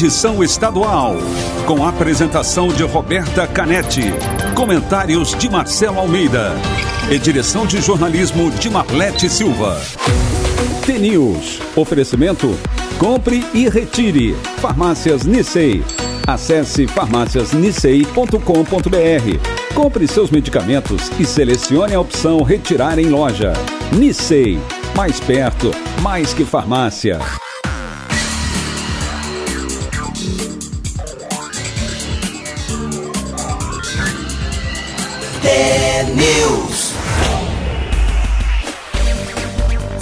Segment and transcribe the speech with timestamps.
[0.00, 1.18] edição estadual,
[1.66, 4.04] com a apresentação de Roberta Canetti,
[4.54, 6.54] comentários de Marcelo Almeida
[7.10, 9.78] e direção de jornalismo de Marlete Silva.
[10.86, 11.60] T-News.
[11.76, 12.58] Oferecimento.
[12.98, 14.34] Compre e retire.
[14.56, 15.84] Farmácias Nissei.
[16.26, 19.74] Acesse farmáciasnissei.com.br.
[19.74, 23.52] Compre seus medicamentos e selecione a opção Retirar em loja.
[23.92, 24.58] Nissei.
[24.96, 27.18] Mais perto, mais que farmácia.
[36.14, 36.90] News.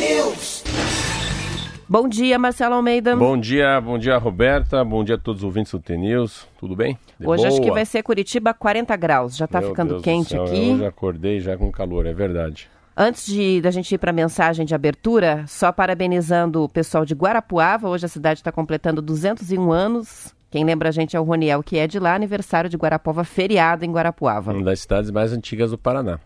[0.00, 0.64] News.
[1.86, 3.14] Bom dia, Marcelo Almeida.
[3.14, 4.82] Bom dia, bom dia, Roberta.
[4.82, 6.48] Bom dia a todos os ouvintes do TNews.
[6.58, 6.98] Tudo bem?
[7.18, 7.68] De Hoje acho boa?
[7.68, 9.36] que vai ser Curitiba 40 graus.
[9.36, 10.70] Já está Meu ficando Deus do quente céu, aqui.
[10.70, 12.70] Eu já acordei já com calor, é verdade.
[12.96, 17.14] Antes de da gente ir para a mensagem de abertura, só parabenizando o pessoal de
[17.14, 17.86] Guarapuava.
[17.88, 20.34] Hoje a cidade está completando 201 anos.
[20.50, 23.84] Quem lembra a gente é o Roniel, que é de lá, aniversário de Guarapuava, feriado
[23.84, 24.52] em Guarapuava.
[24.52, 26.18] Uma das cidades mais antigas do Paraná.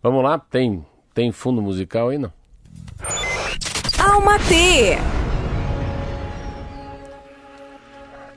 [0.00, 2.30] Vamos lá, tem, tem fundo musical aí, não?
[4.08, 4.96] Alma T.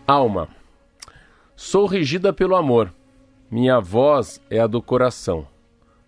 [0.07, 0.49] Alma.
[1.55, 2.91] Sou regida pelo amor.
[3.51, 5.47] Minha voz é a do coração.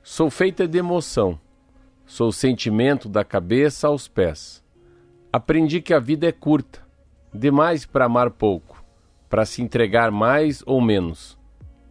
[0.02, 1.40] Sou feita de emoção.
[2.08, 4.64] Sou sentimento da cabeça aos pés.
[5.32, 6.84] Aprendi que a vida é curta,
[7.32, 8.84] demais para amar pouco,
[9.30, 11.38] para se entregar mais ou menos,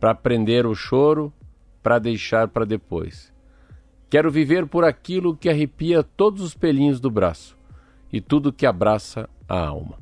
[0.01, 1.33] para aprender o choro,
[1.81, 3.33] para deixar para depois.
[4.11, 7.60] Quero viver por aquilo que arrepia todos os pelinhos do braço
[8.13, 9.99] e tudo que abraça a alma.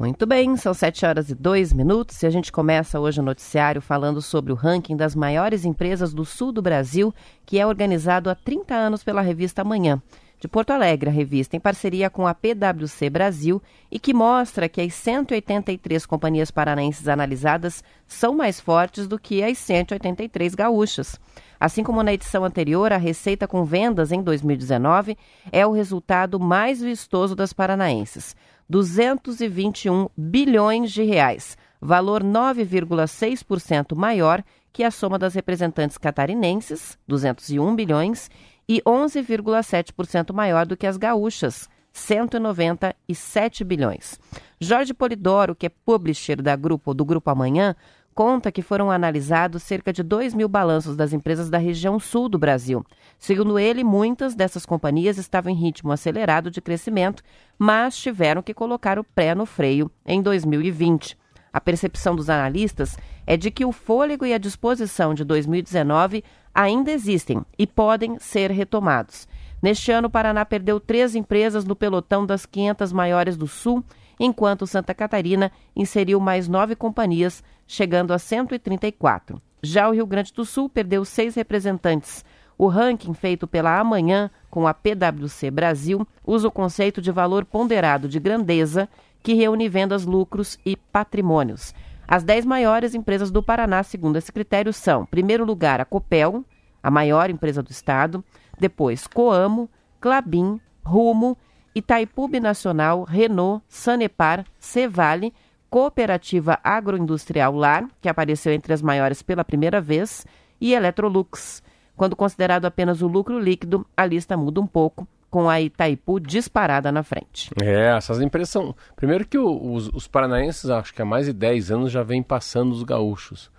[0.00, 3.82] Muito bem, são 7 horas e 2 minutos e a gente começa hoje o noticiário
[3.82, 7.14] falando sobre o ranking das maiores empresas do sul do Brasil,
[7.44, 10.00] que é organizado há 30 anos pela revista Amanhã.
[10.38, 14.80] De Porto Alegre, a revista, em parceria com a PwC Brasil, e que mostra que
[14.80, 21.20] as 183 companhias paranaenses analisadas são mais fortes do que as 183 gaúchas.
[21.60, 25.18] Assim como na edição anterior, a receita com vendas em 2019
[25.52, 28.34] é o resultado mais vistoso das paranaenses.
[28.66, 38.30] 221 bilhões de reais, valor 9,6% maior que a soma das representantes catarinenses, 201 bilhões,
[38.68, 44.18] e 11,7% maior do que as gaúchas, 197 bilhões.
[44.60, 47.74] Jorge Polidoro, que é publisher da grupo, do Grupo Amanhã,
[48.20, 52.38] conta que foram analisados cerca de 2 mil balanços das empresas da região sul do
[52.38, 52.84] Brasil.
[53.18, 57.22] Segundo ele, muitas dessas companhias estavam em ritmo acelerado de crescimento,
[57.58, 61.16] mas tiveram que colocar o pé no freio em 2020.
[61.50, 62.94] A percepção dos analistas
[63.26, 66.22] é de que o fôlego e a disposição de 2019
[66.54, 69.26] ainda existem e podem ser retomados.
[69.62, 73.82] Neste ano, o Paraná perdeu três empresas no pelotão das 500 maiores do Sul,
[74.20, 79.40] enquanto Santa Catarina inseriu mais nove companhias, chegando a 134.
[79.62, 82.22] Já o Rio Grande do Sul perdeu seis representantes.
[82.58, 88.06] O ranking feito pela Amanhã com a PwC Brasil usa o conceito de valor ponderado
[88.06, 88.86] de grandeza,
[89.22, 91.74] que reúne vendas, lucros e patrimônios.
[92.06, 96.44] As dez maiores empresas do Paraná, segundo esse critério, são, primeiro lugar, a Copel,
[96.82, 98.22] a maior empresa do estado,
[98.58, 99.70] depois Coamo,
[100.00, 101.38] Clabin, Rumo,
[101.74, 105.32] Itaipu Nacional, Renault, Sanepar, Cevale,
[105.68, 110.26] Cooperativa Agroindustrial Lar, que apareceu entre as maiores pela primeira vez,
[110.60, 111.62] e Electrolux.
[111.96, 116.90] Quando considerado apenas o lucro líquido, a lista muda um pouco, com a Itaipu disparada
[116.90, 117.50] na frente.
[117.62, 118.74] É, essas empresas são.
[118.96, 122.72] Primeiro que os, os paranaenses, acho que há mais de 10 anos, já vêm passando
[122.72, 123.50] os gaúchos.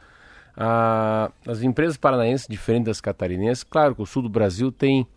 [0.55, 5.07] Ah, as empresas paranaenses, diferentes das catarinenses, claro que o sul do Brasil tem,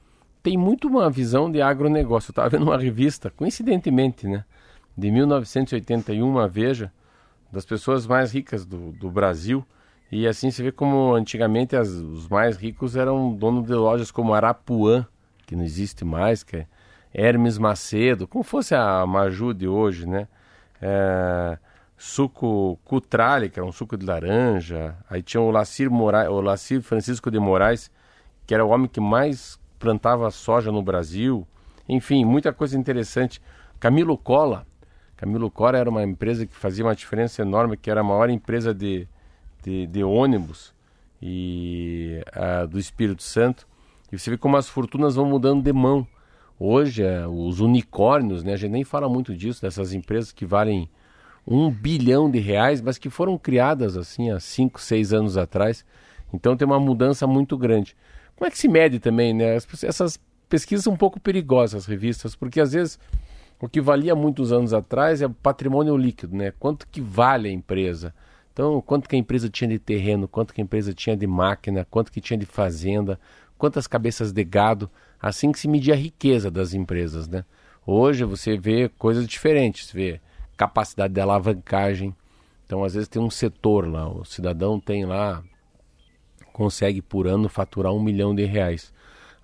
[0.45, 2.29] tem muito uma visão de agronegócio.
[2.29, 4.45] Eu estava vendo uma revista, coincidentemente, né?
[4.97, 6.93] De 1981, a Veja,
[7.51, 9.65] das pessoas mais ricas do, do Brasil.
[10.13, 14.35] E assim se vê como antigamente as, os mais ricos eram donos de lojas como
[14.35, 15.07] Arapuã,
[15.47, 16.67] que não existe mais, que é
[17.15, 20.29] Hermes Macedo, como fosse a Maju de hoje, né?
[20.81, 21.57] É,
[21.97, 24.95] suco Cutrale, que era um suco de laranja.
[25.09, 27.91] Aí tinha o Lacir, Moraes, o Lacir Francisco de Moraes,
[28.47, 31.47] que era o homem que mais plantava soja no Brasil.
[31.89, 33.41] Enfim, muita coisa interessante.
[33.79, 34.67] Camilo Cola.
[35.17, 38.75] Camilo Cola era uma empresa que fazia uma diferença enorme, que era a maior empresa
[38.75, 39.07] de
[39.65, 40.73] de, de ônibus
[41.21, 43.67] e a, do Espírito Santo.
[44.13, 46.07] E você vê como as fortunas vão mudando de mão.
[46.61, 50.89] Hoje, é, os unicórnios, né, a gente nem fala muito disso, dessas empresas que valem
[51.47, 55.85] um bilhão de reais, mas que foram criadas assim há cinco, seis anos atrás.
[56.33, 57.97] Então tem uma mudança muito grande.
[58.37, 59.57] Como é que se mede também, né?
[59.57, 62.99] Essas pesquisas são um pouco perigosas, as revistas, porque às vezes
[63.61, 66.53] o que valia muitos anos atrás é o patrimônio líquido, né?
[66.59, 68.15] Quanto que vale a empresa?
[68.53, 71.87] Então, quanto que a empresa tinha de terreno, quanto que a empresa tinha de máquina,
[71.91, 73.19] quanto que tinha de fazenda,
[73.59, 74.91] quantas cabeças de gado,
[75.21, 77.45] assim que se media a riqueza das empresas, né?
[77.87, 80.21] Hoje você vê coisas diferentes, vê
[80.57, 82.15] capacidade de alavancagem.
[82.65, 85.43] Então, às vezes tem um setor lá, o cidadão tem lá,
[86.55, 88.95] consegue por ano faturar um milhão de reais.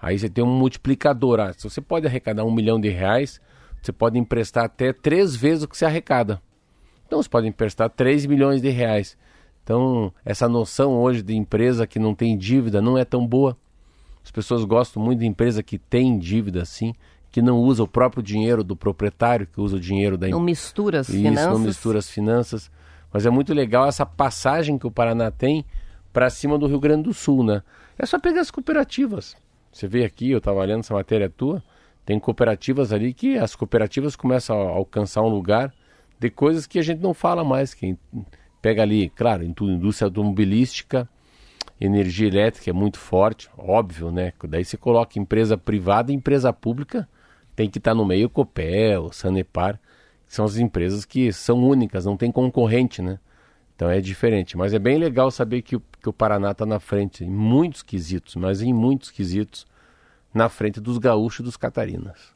[0.01, 1.41] Aí você tem um multiplicador.
[1.41, 3.41] Ah, se você pode arrecadar um milhão de reais,
[3.83, 6.41] você pode emprestar até três vezes o que você arrecada.
[7.11, 9.19] Então você pode emprestar 3 milhões de reais.
[9.65, 13.57] Então, essa noção hoje de empresa que não tem dívida não é tão boa.
[14.25, 16.95] As pessoas gostam muito de empresa que tem dívida, sim,
[17.33, 20.39] que não usa o próprio dinheiro do proprietário, que usa o dinheiro da empresa.
[20.39, 21.53] Não mistura as Isso, finanças.
[21.53, 22.71] não mistura as finanças.
[23.13, 25.65] Mas é muito legal essa passagem que o Paraná tem
[26.13, 27.63] para cima do Rio Grande do Sul, né?
[27.99, 29.37] É só pegar as cooperativas.
[29.73, 31.63] Você vê aqui, eu estava lendo essa matéria tua,
[32.05, 35.73] tem cooperativas ali que as cooperativas começam a alcançar um lugar
[36.19, 37.73] de coisas que a gente não fala mais.
[37.73, 37.97] Que
[38.61, 41.09] pega ali, claro, indústria automobilística,
[41.81, 44.33] energia elétrica é muito forte, óbvio, né?
[44.49, 47.09] Daí você coloca empresa privada e empresa pública,
[47.55, 49.81] tem que estar tá no meio Copel, Sanepar,
[50.27, 53.19] que são as empresas que são únicas, não tem concorrente, né?
[53.81, 54.59] Então é diferente.
[54.59, 57.83] Mas é bem legal saber que o, que o Paraná está na frente em muitos
[57.83, 59.67] quesitos, mas em muitos quesitos,
[60.35, 62.35] na frente dos gaúchos e dos catarinas.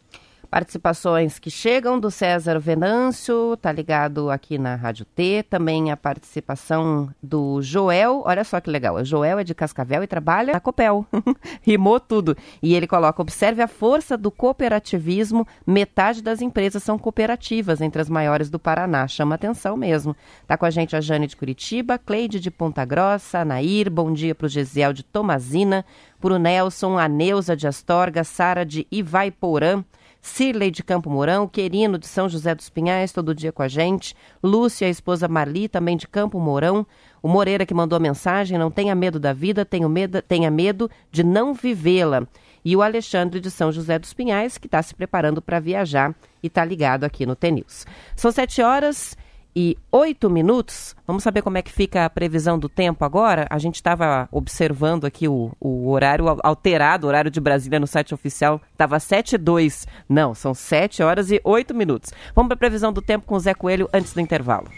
[0.51, 5.45] Participações que chegam do César Venâncio, tá ligado aqui na Rádio T.
[5.49, 8.23] Também a participação do Joel.
[8.25, 8.97] Olha só que legal.
[8.97, 11.07] O Joel é de Cascavel e trabalha na Copel.
[11.63, 12.37] Rimou tudo.
[12.63, 15.47] E ele coloca: observe a força do cooperativismo.
[15.67, 19.09] Metade das empresas são cooperativas, entre as maiores do Paraná.
[19.09, 20.17] Chama atenção mesmo.
[20.47, 23.91] Tá com a gente a Jane de Curitiba, Cleide de Ponta Grossa, Nair.
[23.91, 25.85] Bom dia para o Gesiel de Tomazina,
[26.21, 29.83] para o Nelson, a Neuza de Astorga, Sara de Ivaiporã.
[30.25, 34.17] Cirlei de Campo Mourão, Querino de São José dos Pinhais, todo dia com a gente.
[34.43, 36.87] Lúcia, a esposa Marli, também de Campo Mourão.
[37.23, 40.91] O Moreira que mandou a mensagem, não tenha medo da vida, tenha medo, tenha medo
[41.13, 42.27] de não vivê-la.
[42.65, 46.47] E o Alexandre de São José dos Pinhais, que está se preparando para viajar e
[46.47, 47.85] está ligado aqui no TNews.
[48.17, 49.15] São sete horas
[49.55, 50.97] e oito minutos.
[51.07, 53.47] Vamos saber como é que fica a previsão do tempo agora?
[53.51, 58.13] A gente estava observando aqui o, o horário alterado, o horário de Brasília no site
[58.13, 59.87] oficial estava 7 e 2.
[60.09, 62.13] Não, são 7 horas e 8 minutos.
[62.35, 64.69] Vamos para a previsão do tempo com o Zé Coelho antes do intervalo.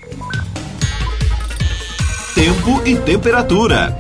[2.35, 3.97] Tempo e temperatura.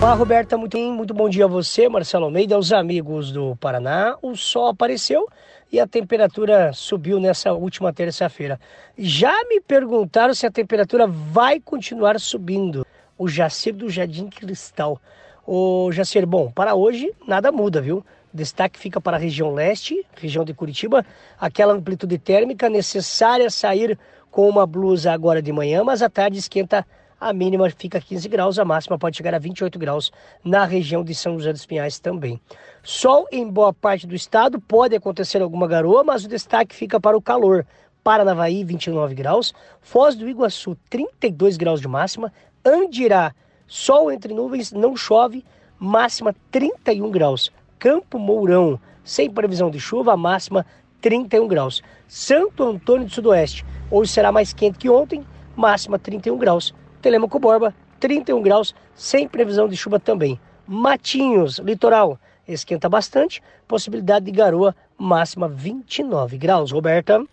[0.00, 4.16] Olá, Roberta, muito, muito bom dia a você, Marcelo Almeida, aos amigos do Paraná.
[4.20, 5.26] O sol apareceu
[5.72, 8.60] e a temperatura subiu nessa última terça-feira.
[8.96, 12.86] Já me perguntaram se a temperatura vai continuar subindo.
[13.18, 15.00] O Jacir do Jardim Cristal.
[15.46, 18.04] O Jacir, bom, para hoje nada muda, viu?
[18.32, 21.04] Destaque fica para a região leste, região de Curitiba,
[21.40, 23.98] aquela amplitude térmica necessária sair
[24.30, 26.84] com uma blusa agora de manhã, mas à tarde esquenta
[27.18, 30.12] a mínima fica 15 graus, a máxima pode chegar a 28 graus
[30.44, 32.38] na região de São José dos Pinhais também.
[32.88, 37.16] Sol em boa parte do estado, pode acontecer alguma garoa, mas o destaque fica para
[37.16, 37.66] o calor.
[38.04, 42.32] Paranavaí, 29 graus, Foz do Iguaçu, 32 graus de máxima,
[42.64, 43.34] Andirá,
[43.66, 45.44] sol entre nuvens, não chove,
[45.80, 47.50] máxima 31 graus.
[47.76, 50.64] Campo Mourão, sem previsão de chuva, máxima
[51.00, 51.82] 31 graus.
[52.06, 55.26] Santo Antônio do Sudoeste, hoje será mais quente que ontem,
[55.56, 56.72] máxima 31 graus.
[57.02, 60.38] Telemaco Borba, 31 graus, sem previsão de chuva também.
[60.68, 62.16] Matinhos, litoral,
[62.46, 66.72] esquenta bastante, possibilidade de garoa, máxima 29 graus.
[66.72, 67.24] Roberta.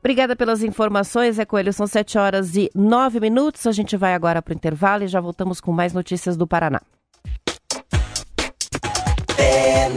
[0.00, 1.72] Obrigada pelas informações, é Coelho.
[1.72, 3.66] São 7 horas e 9 minutos.
[3.66, 6.80] A gente vai agora para o intervalo e já voltamos com mais notícias do Paraná.
[9.38, 9.88] É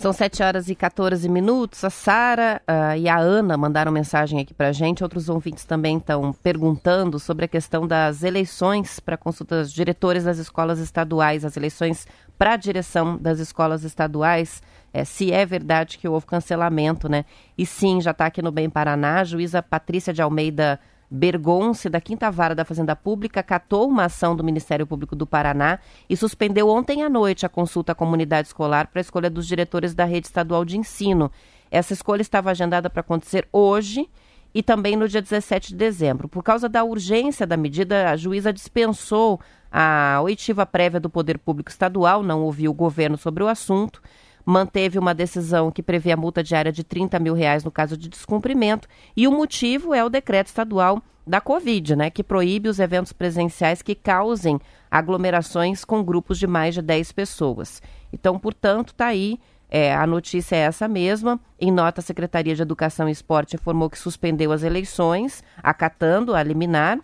[0.00, 1.84] São 7 horas e 14 minutos.
[1.84, 5.02] A Sara uh, e a Ana mandaram mensagem aqui para gente.
[5.02, 10.78] Outros ouvintes também estão perguntando sobre a questão das eleições para consultas diretores das escolas
[10.78, 12.06] estaduais, as eleições
[12.38, 14.62] para a direção das escolas estaduais.
[14.90, 17.26] É, se é verdade que houve cancelamento, né?
[17.58, 20.80] E sim, já está aqui no Bem Paraná, a juíza Patrícia de Almeida
[21.10, 25.80] Bergonce, da Quinta Vara da Fazenda Pública, catou uma ação do Ministério Público do Paraná
[26.08, 29.94] e suspendeu ontem à noite a consulta à comunidade escolar para a escolha dos diretores
[29.94, 31.30] da rede estadual de ensino.
[31.70, 34.08] Essa escolha estava agendada para acontecer hoje
[34.54, 36.28] e também no dia 17 de dezembro.
[36.28, 39.40] Por causa da urgência da medida, a juíza dispensou
[39.70, 44.02] a oitiva prévia do Poder Público Estadual, não ouviu o governo sobre o assunto,
[44.50, 48.08] manteve uma decisão que prevê a multa diária de 30 mil reais no caso de
[48.08, 53.12] descumprimento, e o motivo é o decreto estadual da Covid, né, que proíbe os eventos
[53.12, 54.58] presenciais que causem
[54.90, 57.80] aglomerações com grupos de mais de 10 pessoas.
[58.12, 59.38] Então, portanto, está aí
[59.70, 61.38] é, a notícia é essa mesma.
[61.58, 66.42] Em nota, a Secretaria de Educação e Esporte informou que suspendeu as eleições, acatando a
[66.42, 66.98] liminar,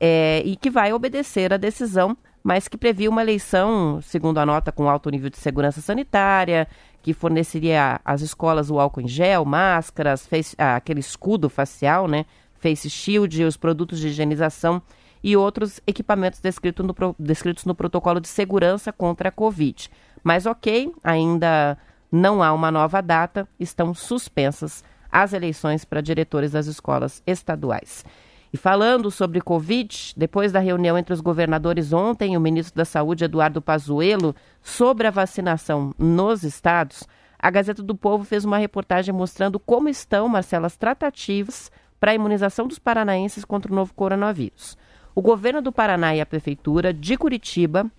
[0.00, 4.70] é, e que vai obedecer a decisão, mas que previa uma eleição, segundo a nota,
[4.70, 6.68] com alto nível de segurança sanitária,
[7.02, 12.24] que forneceria às escolas o álcool em gel, máscaras, face, ah, aquele escudo facial, né?
[12.54, 14.80] Face shield, os produtos de higienização
[15.24, 19.90] e outros equipamentos descritos no, descritos no protocolo de segurança contra a Covid.
[20.22, 21.76] Mas ok, ainda
[22.12, 28.04] não há uma nova data, estão suspensas as eleições para diretores das escolas estaduais.
[28.52, 33.24] E falando sobre Covid, depois da reunião entre os governadores ontem, o ministro da Saúde,
[33.24, 37.04] Eduardo Pazuello, sobre a vacinação nos estados,
[37.38, 42.14] a Gazeta do Povo fez uma reportagem mostrando como estão, Marcelo, as tratativas para a
[42.14, 44.76] imunização dos paranaenses contra o novo coronavírus.
[45.14, 47.90] O governo do Paraná e a prefeitura de Curitiba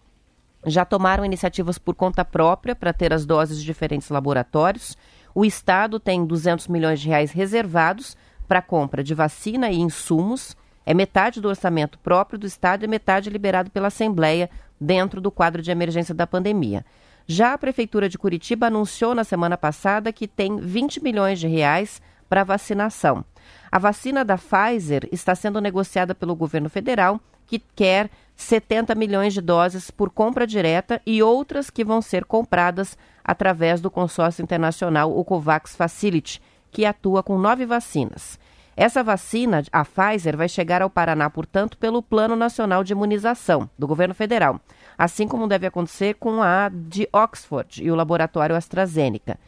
[0.66, 4.98] já tomaram iniciativas por conta própria para ter as doses de diferentes laboratórios.
[5.34, 10.56] O Estado tem 200 milhões de reais reservados para compra de vacina e insumos.
[10.86, 14.50] É metade do orçamento próprio do Estado e metade liberado pela Assembleia
[14.80, 16.86] dentro do quadro de emergência da pandemia.
[17.26, 22.02] Já a Prefeitura de Curitiba anunciou na semana passada que tem 20 milhões de reais
[22.30, 23.26] para vacinação.
[23.70, 29.42] A vacina da Pfizer está sendo negociada pelo governo federal, que quer 70 milhões de
[29.42, 35.24] doses por compra direta e outras que vão ser compradas através do consórcio internacional, o
[35.26, 38.40] COVAX Facility, que atua com nove vacinas.
[38.76, 43.88] Essa vacina, a Pfizer, vai chegar ao Paraná, portanto, pelo Plano Nacional de Imunização do
[43.88, 44.62] governo federal,
[44.96, 49.40] assim como deve acontecer com a de Oxford e o laboratório AstraZeneca.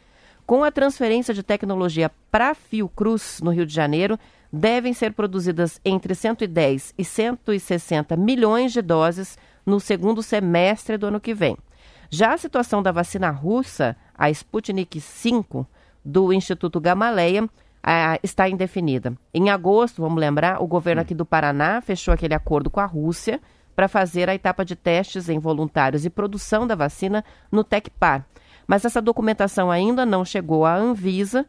[0.44, 4.18] Com a transferência de tecnologia para Fiocruz, no Rio de Janeiro,
[4.52, 11.20] devem ser produzidas entre 110 e 160 milhões de doses no segundo semestre do ano
[11.20, 11.56] que vem.
[12.10, 15.64] Já a situação da vacina russa, a Sputnik V,
[16.04, 17.48] do Instituto Gamaleya,
[18.22, 19.14] está indefinida.
[19.32, 23.40] Em agosto, vamos lembrar, o governo aqui do Paraná fechou aquele acordo com a Rússia
[23.74, 28.26] para fazer a etapa de testes em voluntários e produção da vacina no TecPar.
[28.66, 31.46] Mas essa documentação ainda não chegou à Anvisa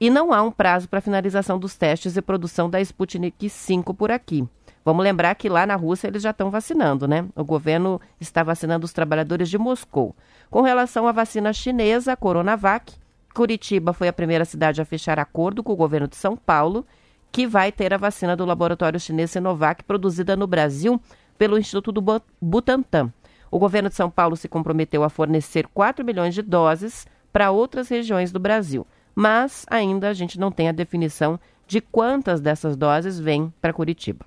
[0.00, 4.10] e não há um prazo para finalização dos testes e produção da Sputnik 5 por
[4.10, 4.46] aqui.
[4.84, 7.26] Vamos lembrar que lá na Rússia eles já estão vacinando, né?
[7.36, 10.16] O governo está vacinando os trabalhadores de Moscou.
[10.50, 12.94] Com relação à vacina chinesa, a Coronavac,
[13.34, 16.86] Curitiba foi a primeira cidade a fechar acordo com o governo de São Paulo,
[17.30, 21.00] que vai ter a vacina do laboratório chinês Sinovac produzida no Brasil
[21.36, 23.12] pelo Instituto do Butantan.
[23.50, 27.88] O governo de São Paulo se comprometeu a fornecer 4 milhões de doses para outras
[27.88, 28.86] regiões do Brasil
[29.20, 34.24] mas ainda a gente não tem a definição de quantas dessas doses vêm para Curitiba.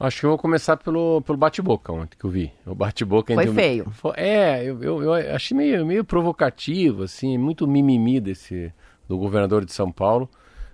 [0.00, 2.50] Acho que eu vou começar pelo, pelo bate-boca ontem que eu vi.
[2.64, 3.92] O bate-boca Foi feio.
[4.16, 8.72] É, eu, eu, eu, achei meio, meio provocativo, assim, muito mimimi desse,
[9.06, 10.26] do governador de São Paulo.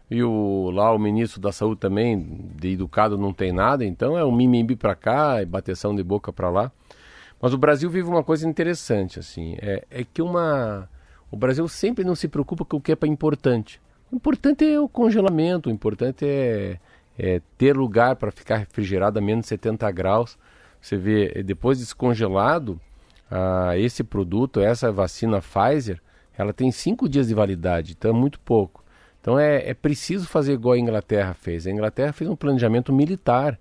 [0.08, 4.24] E o, lá o ministro da Saúde também, de educado, não tem nada, então é
[4.24, 6.70] um mimimi para cá e bateção de boca para lá.
[7.42, 10.88] Mas o Brasil vive uma coisa interessante, assim, é, é que uma
[11.30, 13.80] o Brasil sempre não se preocupa com o que é importante.
[14.10, 16.78] O importante é o congelamento, o importante é,
[17.18, 20.38] é ter lugar para ficar refrigerado a menos 70 graus.
[20.80, 22.80] Você vê, depois descongelado,
[23.30, 26.00] ah, esse produto, essa vacina Pfizer,
[26.36, 28.84] ela tem cinco dias de validade, então é muito pouco.
[29.20, 31.66] Então é, é preciso fazer igual a Inglaterra fez.
[31.66, 33.58] A Inglaterra fez um planejamento militar.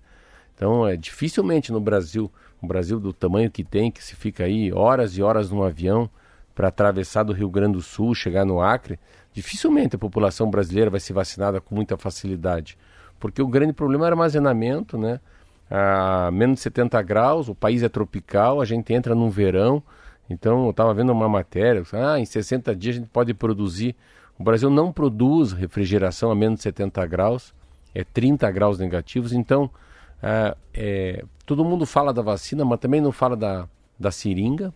[0.53, 2.31] Então é dificilmente no Brasil,
[2.61, 6.09] um Brasil do tamanho que tem, que se fica aí horas e horas num avião,
[6.53, 8.97] para atravessar do Rio Grande do Sul, chegar no Acre,
[9.33, 12.77] dificilmente a população brasileira vai ser vacinada com muita facilidade.
[13.19, 15.19] Porque o grande problema é armazenamento, né?
[15.69, 19.81] A menos de 70 graus, o país é tropical, a gente entra num verão.
[20.29, 23.95] Então, eu estava vendo uma matéria, ah, em 60 dias a gente pode produzir.
[24.37, 27.53] O Brasil não produz refrigeração a menos de 70 graus,
[27.93, 29.33] é 30 graus negativos.
[29.33, 29.69] Então,
[30.21, 33.67] é, é, todo mundo fala da vacina, mas também não fala da,
[33.99, 34.73] da seringa,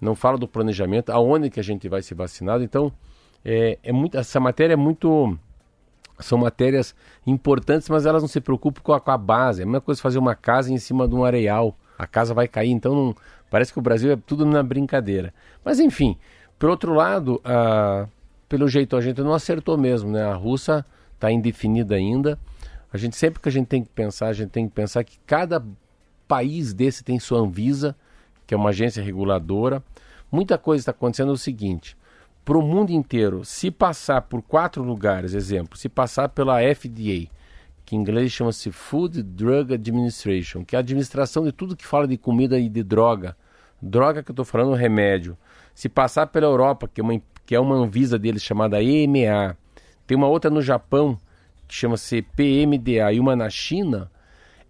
[0.00, 2.62] não fala do planejamento, aonde que a gente vai ser vacinado.
[2.62, 2.92] Então,
[3.44, 5.38] é, é muito, essa matéria é muito
[6.18, 6.94] são matérias
[7.26, 9.60] importantes, mas elas não se preocupam com a, com a base.
[9.60, 11.76] É a mesma coisa fazer uma casa em cima de um areal.
[11.98, 13.14] A casa vai cair, então não,
[13.50, 15.32] parece que o Brasil é tudo na brincadeira.
[15.64, 16.16] Mas enfim,
[16.58, 18.06] por outro lado, ah,
[18.48, 20.24] pelo jeito a gente não acertou mesmo, né?
[20.24, 22.38] A russa está indefinida ainda.
[22.92, 25.18] A gente sempre que a gente tem que pensar, a gente tem que pensar que
[25.26, 25.64] cada
[26.28, 27.96] país desse tem sua Anvisa,
[28.46, 29.82] que é uma agência reguladora.
[30.30, 31.96] Muita coisa está acontecendo é o seguinte:
[32.44, 37.28] para o mundo inteiro, se passar por quatro lugares, exemplo, se passar pela FDA,
[37.84, 42.06] que em inglês chama-se Food Drug Administration, que é a administração de tudo que fala
[42.06, 43.36] de comida e de droga.
[43.80, 45.36] Droga que eu estou falando, remédio.
[45.74, 49.56] Se passar pela Europa, que é uma, que é uma Anvisa deles chamada EMA,
[50.06, 51.18] tem uma outra no Japão
[51.66, 54.10] que chama-se PMDA e uma na China,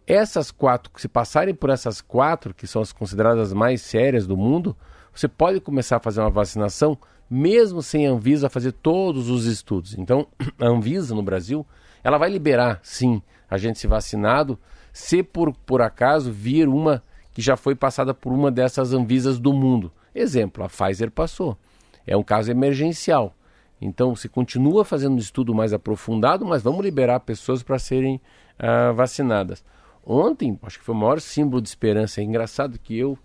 [0.07, 4.77] essas quatro, se passarem por essas quatro, que são as consideradas mais sérias do mundo,
[5.13, 9.97] você pode começar a fazer uma vacinação mesmo sem a Anvisa fazer todos os estudos.
[9.99, 10.27] Então,
[10.59, 11.67] a Anvisa no Brasil,
[12.03, 14.59] ela vai liberar, sim, a gente se vacinado,
[14.93, 17.03] se por, por acaso vir uma
[17.33, 19.93] que já foi passada por uma dessas Anvisas do mundo.
[20.15, 21.59] Exemplo, a Pfizer passou.
[22.07, 23.35] É um caso emergencial.
[23.81, 28.21] Então, se continua fazendo um estudo mais aprofundado, mas vamos liberar pessoas para serem
[28.59, 29.65] uh, vacinadas.
[30.07, 32.21] Ontem, acho que foi o maior símbolo de esperança.
[32.21, 33.19] É engraçado que eu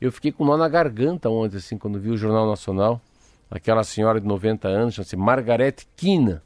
[0.00, 3.00] eu fiquei com nó na garganta ontem, assim, quando vi o Jornal Nacional.
[3.50, 6.42] Aquela senhora de 90 anos, chama-se Margarete Kina.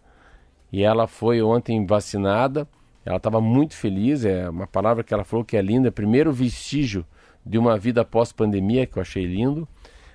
[0.72, 2.66] E ela foi ontem vacinada.
[3.04, 4.24] Ela estava muito feliz.
[4.24, 5.90] É uma palavra que ela falou que é linda.
[5.90, 7.04] Primeiro vestígio
[7.44, 9.68] de uma vida pós-pandemia, que eu achei lindo.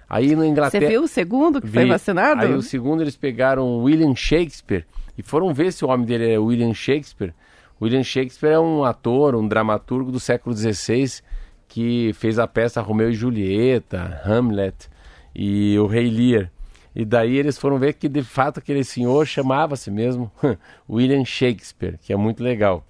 [0.10, 0.86] Aí na Inglaterra.
[0.86, 1.74] Você viu o segundo que vi.
[1.74, 2.42] foi vacinado?
[2.42, 4.86] Aí o segundo eles pegaram William Shakespeare
[5.18, 7.34] e foram ver se o nome dele é William Shakespeare.
[7.82, 11.22] William Shakespeare é um ator, um dramaturgo do século XVI
[11.68, 14.90] que fez a peça Romeu e Julieta, Hamlet
[15.36, 16.52] e o Rei Lear.
[17.00, 20.32] E daí eles foram ver que de fato aquele senhor chamava-se mesmo
[20.90, 22.84] William Shakespeare, que é muito legal.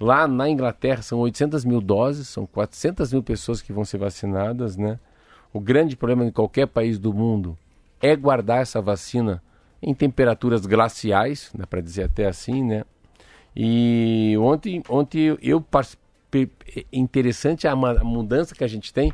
[0.00, 4.78] Lá na Inglaterra são 800 mil doses, são 400 mil pessoas que vão ser vacinadas,
[4.78, 4.98] né?
[5.52, 7.54] O grande problema de qualquer país do mundo
[8.00, 9.42] é guardar essa vacina
[9.82, 12.84] em temperaturas glaciais, dá para dizer até assim, né?
[13.54, 15.62] E ontem, ontem eu
[16.90, 19.12] interessante a, a mudança que a gente tem.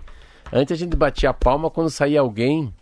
[0.53, 2.73] Antes a gente batia a palma quando saía alguém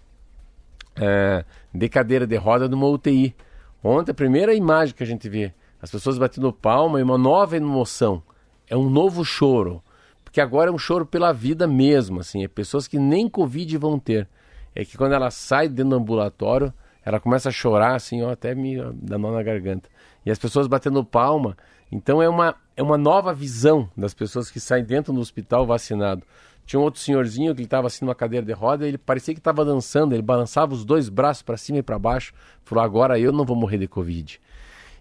[0.96, 3.34] é, de cadeira de roda numa UTI.
[3.82, 7.56] Ontem a primeira imagem que a gente vê, as pessoas batendo palma e uma nova
[7.56, 8.22] emoção.
[8.68, 9.82] É um novo choro.
[10.24, 12.44] Porque agora é um choro pela vida mesmo, assim.
[12.44, 14.28] É pessoas que nem Covid vão ter.
[14.74, 16.72] É que quando ela sai dentro do ambulatório,
[17.04, 19.88] ela começa a chorar, assim, ó, até me dá nó na garganta.
[20.24, 21.56] E as pessoas batendo palma.
[21.90, 26.24] Então é uma, é uma nova visão das pessoas que saem dentro do hospital vacinado.
[26.66, 29.64] Tinha um outro senhorzinho que estava assim numa cadeira de roda, ele parecia que estava
[29.64, 32.34] dançando, ele balançava os dois braços para cima e para baixo.
[32.64, 34.40] Falou: agora eu não vou morrer de Covid.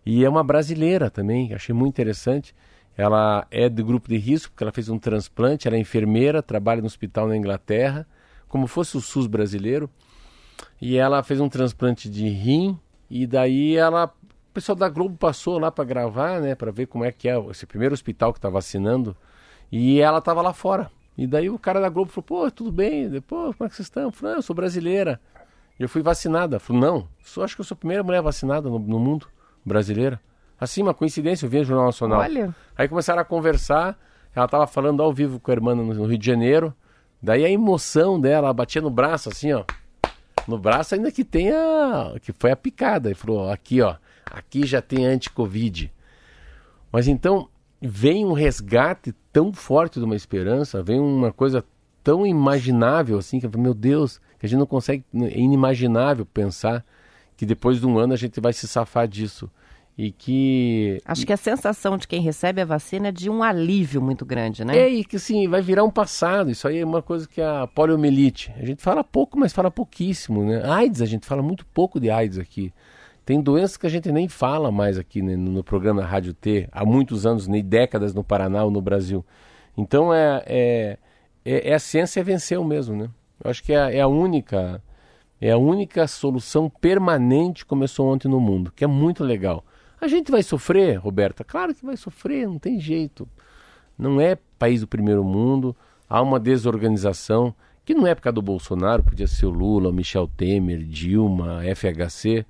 [0.06, 2.54] E é uma brasileira também, achei muito interessante.
[2.95, 6.80] Ela é do grupo de risco, porque ela fez um transplante, ela é enfermeira, trabalha
[6.80, 8.08] no hospital na Inglaterra,
[8.47, 9.89] como fosse o SUS brasileiro.
[10.80, 14.13] E ela fez um transplante de rim, e daí ela.
[14.49, 17.38] O pessoal da Globo passou lá para gravar, né, para ver como é que é
[17.49, 19.17] esse primeiro hospital que está vacinando.
[19.69, 20.89] E ela estava lá fora.
[21.17, 23.10] E daí o cara da Globo falou: pô, tudo bem?
[23.21, 24.04] Pô, como é que vocês estão?
[24.04, 25.19] Eu falei: ah, eu sou brasileira.
[25.80, 26.60] E eu fui vacinada.
[26.60, 29.28] Falei: não, sou, acho que eu sou a primeira mulher vacinada no, no mundo
[29.65, 30.19] brasileira.
[30.60, 32.19] Assim, uma coincidência, eu vi no Jornal Nacional.
[32.19, 32.56] Olha.
[32.78, 33.97] Aí começaram a conversar,
[34.34, 36.73] ela estava falando ao vivo com a irmã no, Rio de Janeiro.
[37.21, 39.63] Daí a emoção dela, batia no braço assim, ó.
[40.47, 43.12] No braço ainda que tenha, que foi a picada.
[43.12, 45.91] E falou, aqui ó, aqui já tem anti-covid.
[46.91, 47.49] Mas então,
[47.86, 51.63] vem um resgate tão forte de uma esperança, vem uma coisa
[52.04, 56.86] tão imaginável assim, que meu Deus, que a gente não consegue, é inimaginável pensar
[57.36, 59.50] que depois de um ano a gente vai se safar disso.
[59.98, 61.02] E que.
[61.06, 64.65] Acho que a sensação de quem recebe a vacina é de um alívio muito grande,
[64.65, 64.78] né?
[64.78, 66.52] É, e que sim, vai virar um passado.
[66.52, 68.54] Isso aí é uma coisa que a poliomielite.
[68.58, 70.62] A gente fala pouco, mas fala pouquíssimo, né?
[70.69, 72.74] AIDS, a gente fala muito pouco de AIDS aqui.
[73.25, 76.85] Tem doenças que a gente nem fala mais aqui né, no, programa Rádio T, há
[76.85, 79.25] muitos anos, nem décadas no Paraná ou no Brasil.
[79.75, 80.97] Então é, é,
[81.43, 83.09] é, é a ciência venceu mesmo, né?
[83.43, 84.81] Eu acho que é, é, a única
[85.41, 89.65] é a única solução permanente que começou ontem no mundo, que é muito legal.
[89.99, 91.43] A gente vai sofrer, Roberta?
[91.43, 93.27] Claro que vai sofrer, não tem jeito.
[93.97, 95.75] Não é país do primeiro mundo,
[96.07, 99.93] há uma desorganização, que não é por causa do Bolsonaro, podia ser o Lula, o
[99.93, 102.45] Michel Temer, Dilma, FHC.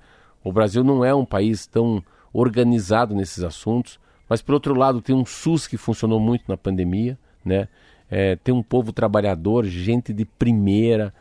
[0.46, 2.00] O Brasil não é um país tão
[2.32, 7.18] organizado nesses assuntos, mas por outro lado tem um SUS que funcionou muito na pandemia,
[7.44, 7.66] né?
[8.08, 11.12] É, tem um povo trabalhador, gente de primeira,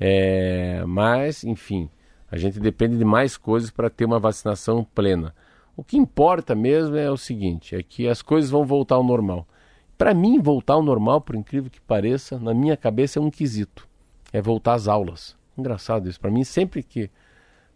[0.00, 1.88] é, mas enfim,
[2.28, 5.32] a gente depende de mais coisas para ter uma vacinação plena.
[5.76, 9.46] O que importa mesmo é o seguinte, é que as coisas vão voltar ao normal.
[9.96, 13.86] Para mim, voltar ao normal, por incrível que pareça, na minha cabeça é um quesito.
[14.32, 15.36] É voltar às aulas.
[15.56, 16.18] Engraçado isso.
[16.18, 17.08] Para mim, sempre que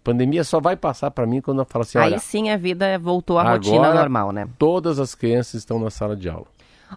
[0.06, 2.96] pandemia só vai passar para mim quando eu falo assim, Aí olha, sim a vida
[2.96, 4.48] voltou à rotina agora normal, né?
[4.56, 6.46] todas as crianças estão na sala de aula.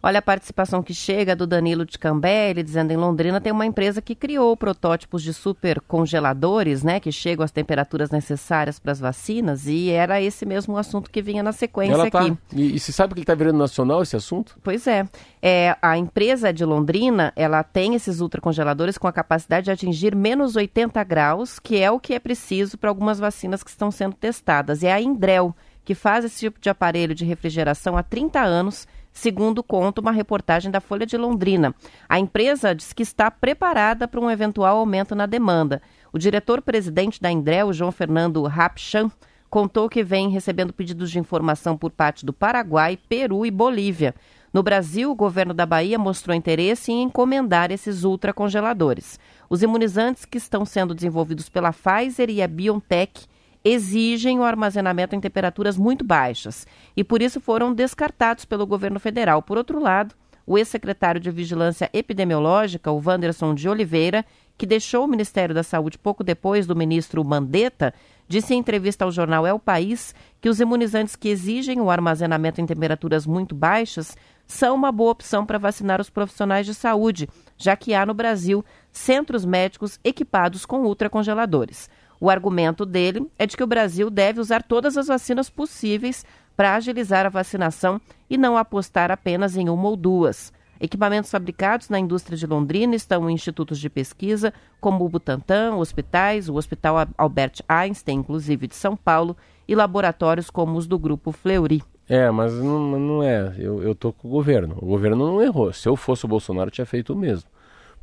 [0.02, 4.02] Olha a participação que chega do Danilo de Cambelli, dizendo em Londrina tem uma empresa
[4.02, 9.68] que criou protótipos de super congeladores, né, que chegam às temperaturas necessárias para as vacinas,
[9.68, 12.38] e era esse mesmo assunto que vinha na sequência Ela tá, aqui.
[12.54, 14.58] e, e você sabe que ele está virando nacional esse assunto?
[14.64, 15.08] Pois é.
[15.42, 15.76] é.
[15.82, 21.04] A empresa de Londrina, ela tem esses ultracongeladores com a capacidade de atingir menos 80
[21.04, 24.84] graus, que é o que é preciso para algumas vacinas que estão sendo testadas.
[24.84, 25.56] É a Indrel
[25.90, 28.88] que faz esse tipo de aparelho de refrigeração há 30 anos,
[29.20, 31.76] segundo conta uma reportagem da Folha de Londrina.
[32.08, 35.82] A empresa diz que está preparada para um eventual aumento na demanda.
[36.14, 39.12] O diretor-presidente da Indrel, João Fernando Rapchan,
[39.50, 44.16] contou que vem recebendo pedidos de informação por parte do Paraguai, Peru e Bolívia.
[44.54, 49.20] No Brasil, o governo da Bahia mostrou interesse em encomendar esses ultracongeladores.
[49.50, 53.28] Os imunizantes que estão sendo desenvolvidos pela Pfizer e a BioNTech
[53.64, 59.42] exigem o armazenamento em temperaturas muito baixas e por isso foram descartados pelo governo federal.
[59.42, 64.26] Por outro lado, o ex-secretário de Vigilância Epidemiológica, o Wanderson de Oliveira,
[64.58, 67.94] que deixou o Ministério da Saúde pouco depois do ministro Mandetta,
[68.28, 72.66] disse em entrevista ao jornal El País que os imunizantes que exigem o armazenamento em
[72.66, 74.18] temperaturas muito baixas
[74.48, 78.66] são uma boa opção para vacinar os profissionais de saúde, já que há no Brasil
[78.92, 81.88] centros médicos equipados com ultracongeladores.
[82.20, 86.76] O argumento dele é de que o Brasil deve usar todas as vacinas possíveis para
[86.76, 90.52] agilizar a vacinação e não apostar apenas em uma ou duas.
[90.82, 96.48] Equipamentos fabricados na indústria de Londrina estão em institutos de pesquisa, como o Butantan, hospitais,
[96.48, 99.36] o Hospital Albert Einstein, inclusive de São Paulo,
[99.68, 101.84] e laboratórios como os do Grupo Fleury.
[102.08, 103.54] É, mas não, não é.
[103.58, 104.78] Eu, eu tô com o governo.
[104.82, 105.72] O governo não errou.
[105.72, 107.48] Se eu fosse o Bolsonaro, eu tinha feito o mesmo.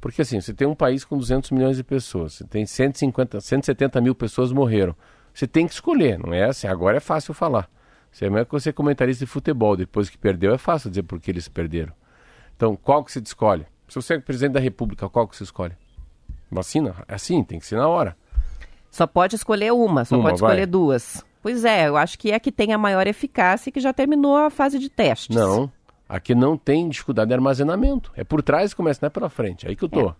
[0.01, 4.01] Porque assim, você tem um país com 200 milhões de pessoas, você tem 150, 170
[4.01, 4.95] mil pessoas morreram.
[5.33, 7.69] Você tem que escolher, não é assim, agora é fácil falar.
[8.11, 11.03] Você é melhor que você é comentarista de futebol, depois que perdeu é fácil dizer
[11.03, 11.93] por que eles perderam.
[12.57, 13.67] Então, qual que você escolhe?
[13.89, 15.75] Se você é presidente da república, qual que você escolhe?
[16.51, 16.95] Vacina?
[17.07, 18.17] É assim, tem que ser na hora.
[18.91, 20.67] Só pode escolher uma, só Uma, pode escolher vai.
[20.67, 21.23] duas.
[21.43, 23.93] Pois é, eu acho que é a que tem a maior eficácia e que já
[23.93, 25.37] terminou a fase de testes.
[25.37, 25.71] Não,
[26.09, 28.13] aqui não tem dificuldade de armazenamento.
[28.17, 29.67] É por trás que começa, não é pela frente.
[29.67, 30.13] Aí que eu tô.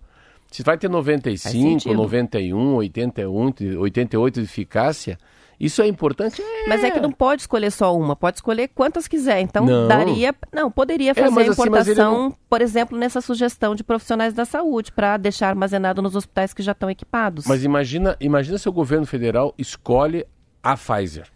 [0.51, 1.95] Se vai ter 95, sentido.
[1.95, 5.19] 91, 81, 88 de eficácia,
[5.59, 6.41] isso é importante?
[6.41, 6.69] É.
[6.69, 9.41] Mas é que não pode escolher só uma, pode escolher quantas quiser.
[9.41, 9.89] Então Não.
[9.89, 13.75] daria, não, poderia fazer mas a assim, mas ele importação, não- por exemplo, nessa sugestão
[13.75, 17.47] de profissionais da saúde para deixar armazenado nos hospitais que já estão equipados.
[17.47, 20.25] Mas imagina, imagina se o governo federal escolhe
[20.63, 21.27] a Pfizer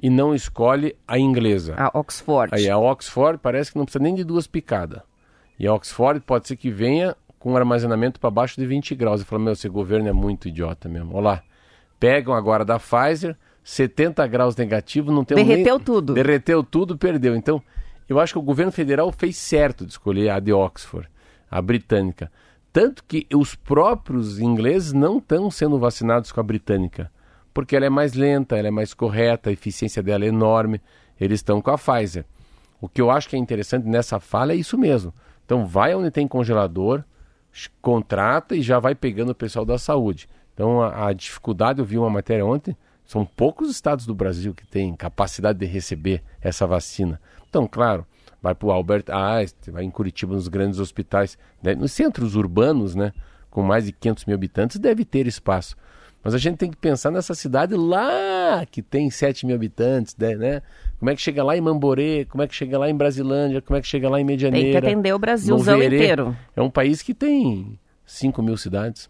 [0.00, 1.74] e não escolhe a inglesa.
[1.76, 2.54] A Oxford.
[2.54, 5.02] Aí a Oxford parece que não precisa nem de duas picadas.
[5.58, 9.20] E a Oxford pode ser que venha com armazenamento para baixo de 20 graus.
[9.20, 11.14] E fala, meu, esse governo é muito idiota mesmo.
[11.14, 11.42] Olha lá.
[11.98, 16.14] Pegam agora da Pfizer, 70 graus negativo, não tem Derreteu tudo.
[16.14, 17.34] Derreteu tudo, perdeu.
[17.34, 17.60] Então,
[18.08, 21.08] eu acho que o governo federal fez certo de escolher a de Oxford,
[21.50, 22.30] a britânica.
[22.72, 27.10] Tanto que os próprios ingleses não estão sendo vacinados com a britânica,
[27.52, 30.80] porque ela é mais lenta, ela é mais correta, a eficiência dela é enorme.
[31.20, 32.24] Eles estão com a Pfizer.
[32.80, 35.12] O que eu acho que é interessante nessa fala é isso mesmo.
[35.44, 37.02] Então, vai onde tem congelador,
[37.80, 40.28] contrata e já vai pegando o pessoal da saúde.
[40.54, 44.66] Então, a, a dificuldade, eu vi uma matéria ontem, são poucos estados do Brasil que
[44.66, 47.20] têm capacidade de receber essa vacina.
[47.48, 48.06] Então, claro,
[48.42, 52.94] vai para o Albert Einstein, vai em Curitiba, nos grandes hospitais, né, nos centros urbanos,
[52.94, 53.12] né,
[53.50, 55.74] com mais de 500 mil habitantes, deve ter espaço.
[56.28, 60.34] Mas a gente tem que pensar nessa cidade lá, que tem 7 mil habitantes, né,
[60.34, 60.62] né?
[60.98, 63.78] Como é que chega lá em Mamborê, como é que chega lá em Brasilândia, como
[63.78, 64.78] é que chega lá em Tem Medianeira.
[64.78, 66.36] que atender o Brasilzão inteiro.
[66.54, 69.08] É um país que tem 5 mil cidades.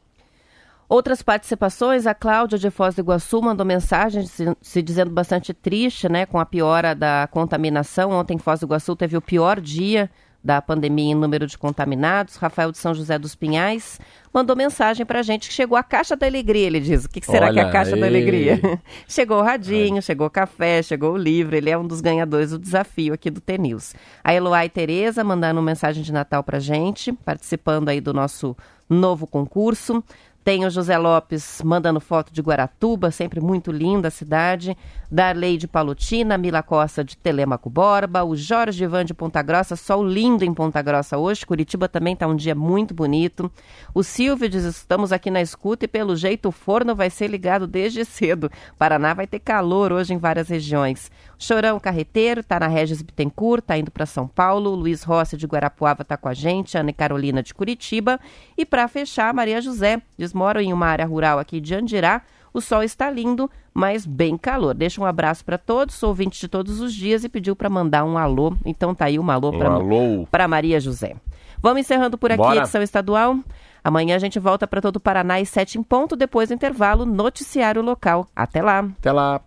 [0.89, 6.09] Outras participações, a Cláudia de Foz do Iguaçu mandou mensagem se, se dizendo bastante triste,
[6.09, 8.13] né, com a piora da contaminação.
[8.13, 10.09] Ontem em Foz do Iguaçu teve o pior dia
[10.43, 12.37] da pandemia em número de contaminados.
[12.37, 14.01] Rafael de São José dos Pinhais
[14.33, 17.05] mandou mensagem pra gente que chegou a Caixa da Alegria, ele diz.
[17.05, 18.07] O que, que será que é a Olha Caixa da.
[18.07, 18.61] Alegria?
[19.09, 21.57] chegou o radinho, chegou o café, chegou o livro.
[21.57, 23.95] Ele é um dos ganhadores do desafio aqui do TNews.
[24.23, 28.57] A Eloá Tereza mandando mensagem de Natal pra gente, participando aí do nosso
[28.89, 30.03] novo concurso.
[30.45, 34.75] Tem o José Lopes mandando foto de Guaratuba, sempre muito linda a cidade.
[35.11, 40.03] Darley de Palutina, Mila Costa de Telemaco Borba, o Jorge Ivan de Ponta Grossa, sol
[40.03, 41.45] lindo em Ponta Grossa hoje.
[41.45, 43.51] Curitiba também está um dia muito bonito.
[43.95, 47.67] O Silvio diz: estamos aqui na escuta e pelo jeito o forno vai ser ligado
[47.67, 48.51] desde cedo.
[48.79, 51.11] Paraná vai ter calor hoje em várias regiões.
[51.39, 54.75] Chorão Carreteiro está na Regis Bittencourt, está indo para São Paulo.
[54.75, 58.19] Luiz Rossi de Guarapuava está com a gente, Ana e Carolina de Curitiba.
[58.57, 62.23] E para fechar, Maria José diz: moro em uma área rural aqui de Andirá.
[62.53, 64.75] O sol está lindo, mas bem calor.
[64.75, 68.05] Deixa um abraço para todos, sou ouvinte de todos os dias e pediu para mandar
[68.05, 68.57] um alô.
[68.65, 69.53] Então tá aí um alô
[70.31, 71.15] para Maria José.
[71.61, 72.61] Vamos encerrando por aqui Bora.
[72.61, 73.39] a edição estadual.
[73.85, 77.07] Amanhã a gente volta para todo o Paraná às sete em ponto, depois do intervalo,
[77.07, 78.27] noticiário local.
[78.35, 78.81] Até lá.
[78.81, 79.41] Até lá.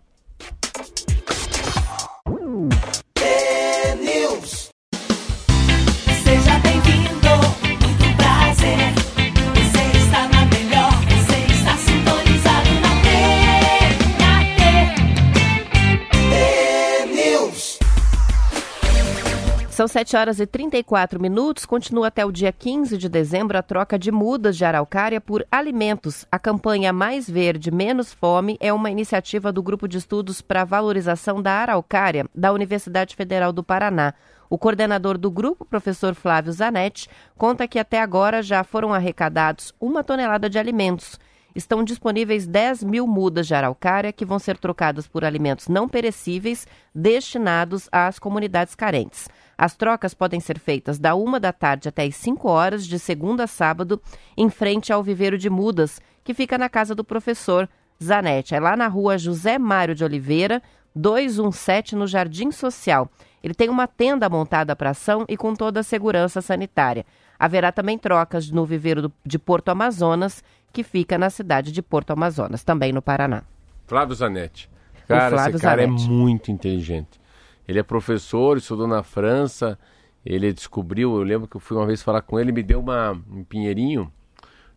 [19.72, 21.64] São 7 horas e 34 minutos.
[21.64, 26.26] Continua até o dia 15 de dezembro a troca de mudas de araucária por alimentos.
[26.30, 30.66] A campanha Mais Verde, Menos Fome é uma iniciativa do Grupo de Estudos para a
[30.66, 34.12] Valorização da Araucária da Universidade Federal do Paraná.
[34.50, 37.08] O coordenador do grupo, professor Flávio Zanetti,
[37.38, 41.18] conta que até agora já foram arrecadados uma tonelada de alimentos.
[41.54, 46.66] Estão disponíveis 10 mil mudas de araucária que vão ser trocadas por alimentos não perecíveis
[46.94, 49.28] destinados às comunidades carentes.
[49.62, 53.44] As trocas podem ser feitas da uma da tarde até as 5 horas, de segunda
[53.44, 54.02] a sábado,
[54.36, 57.68] em frente ao viveiro de mudas, que fica na casa do professor
[58.02, 58.56] Zanetti.
[58.56, 60.60] É lá na rua José Mário de Oliveira,
[60.96, 63.08] 217, no Jardim Social.
[63.40, 67.06] Ele tem uma tenda montada para ação e com toda a segurança sanitária.
[67.38, 72.64] Haverá também trocas no viveiro de Porto Amazonas, que fica na cidade de Porto Amazonas,
[72.64, 73.44] também no Paraná.
[73.86, 74.68] Flávio Zanetti.
[75.06, 76.04] Cara, Flávio esse cara Zanetti.
[76.04, 77.21] é muito inteligente.
[77.66, 79.78] Ele é professor, estudou na França.
[80.24, 83.12] Ele descobriu, eu lembro que eu fui uma vez falar com ele, me deu uma,
[83.30, 84.12] um pinheirinho,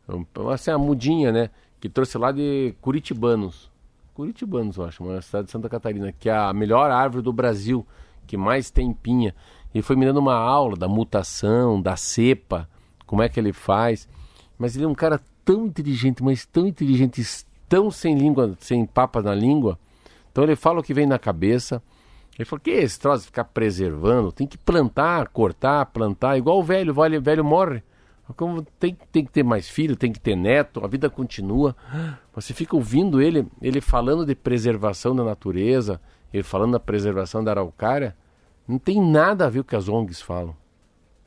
[0.09, 1.49] um, assim, uma mudinha, né?
[1.79, 3.71] Que trouxe lá de Curitibanos.
[4.13, 7.85] Curitibanos, eu acho, uma cidade de Santa Catarina, que é a melhor árvore do Brasil,
[8.25, 9.35] que mais tem pinha.
[9.73, 12.67] Ele foi me dando uma aula da mutação, da cepa,
[13.05, 14.07] como é que ele faz.
[14.57, 17.21] Mas ele é um cara tão inteligente, mas tão inteligente,
[17.67, 19.77] tão sem língua, sem papas na língua.
[20.31, 21.83] Então ele fala o que vem na cabeça.
[22.37, 24.31] Ele falou, que é esse troço de ficar preservando?
[24.31, 27.81] Tem que plantar, cortar, plantar, igual o velho, o velho, velho morre.
[28.35, 31.75] Como tem, tem que ter mais filho, tem que ter neto, a vida continua.
[32.33, 36.01] Você fica ouvindo ele, ele falando de preservação da natureza,
[36.33, 38.15] ele falando da preservação da araucária,
[38.67, 40.55] não tem nada a ver com o que as ONGs falam.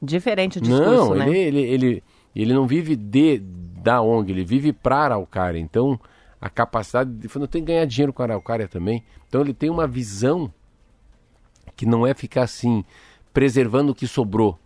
[0.02, 1.28] Diferente o discurso, Não, né?
[1.28, 5.58] ele, ele, ele, ele não vive de, da ONG, ele vive para a araucária.
[5.58, 5.98] Então,
[6.40, 7.28] a capacidade de.
[7.32, 9.04] Eu tenho que ganhar dinheiro com a araucária também.
[9.26, 10.52] Então, ele tem uma visão
[11.68, 12.84] que não é ficar assim,
[13.32, 14.58] preservando o que sobrou.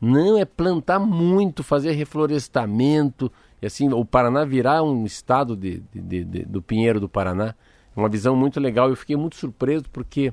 [0.00, 3.30] Não, é plantar muito, fazer reflorestamento.
[3.62, 7.54] E assim, o Paraná virar um estado de, de- de- do Pinheiro do Paraná.
[7.96, 8.90] É uma visão muito legal.
[8.90, 10.32] Eu fiquei muito surpreso porque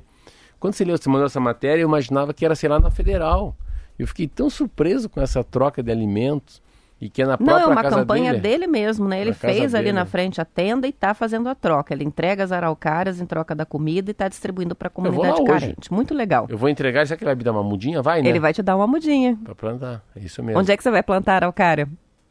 [0.60, 3.56] quando você leu, você mandou essa matéria, eu imaginava que era, sei lá, na Federal.
[3.98, 6.60] Eu fiquei tão surpreso com essa troca de alimentos
[7.04, 8.42] e que é na Não, própria é uma campanha dele.
[8.42, 9.20] dele mesmo, né?
[9.20, 9.92] Ele Na fez ali dele.
[9.96, 11.92] na frente a tenda e está fazendo a troca.
[11.92, 15.44] Ele entrega as araucárias em troca da comida e está distribuindo para a comunidade hoje.
[15.44, 15.92] carente.
[15.92, 16.46] Muito legal.
[16.48, 18.00] Eu vou entregar, será que ele vai me dar uma mudinha?
[18.00, 18.28] Vai, né?
[18.30, 19.38] Ele vai te dar uma mudinha.
[19.44, 20.58] Pra plantar, é isso mesmo.
[20.58, 21.86] Onde é que você vai plantar araucária?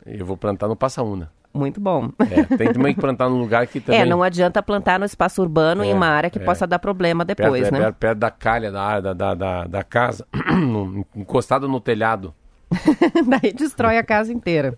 [0.06, 1.32] Eu vou plantar no Passaúna.
[1.54, 2.10] Muito bom.
[2.32, 4.02] É, tem também que plantar num lugar que também...
[4.02, 6.44] É, não adianta plantar no espaço urbano em É, uma área que é.
[6.44, 7.78] possa dar problema perto, depois, é, né?
[7.80, 10.26] perto, perto da calha da, área, da, da, da, casa,
[11.16, 12.34] encostado no telhado.
[13.28, 14.76] Daí destrói a casa inteira.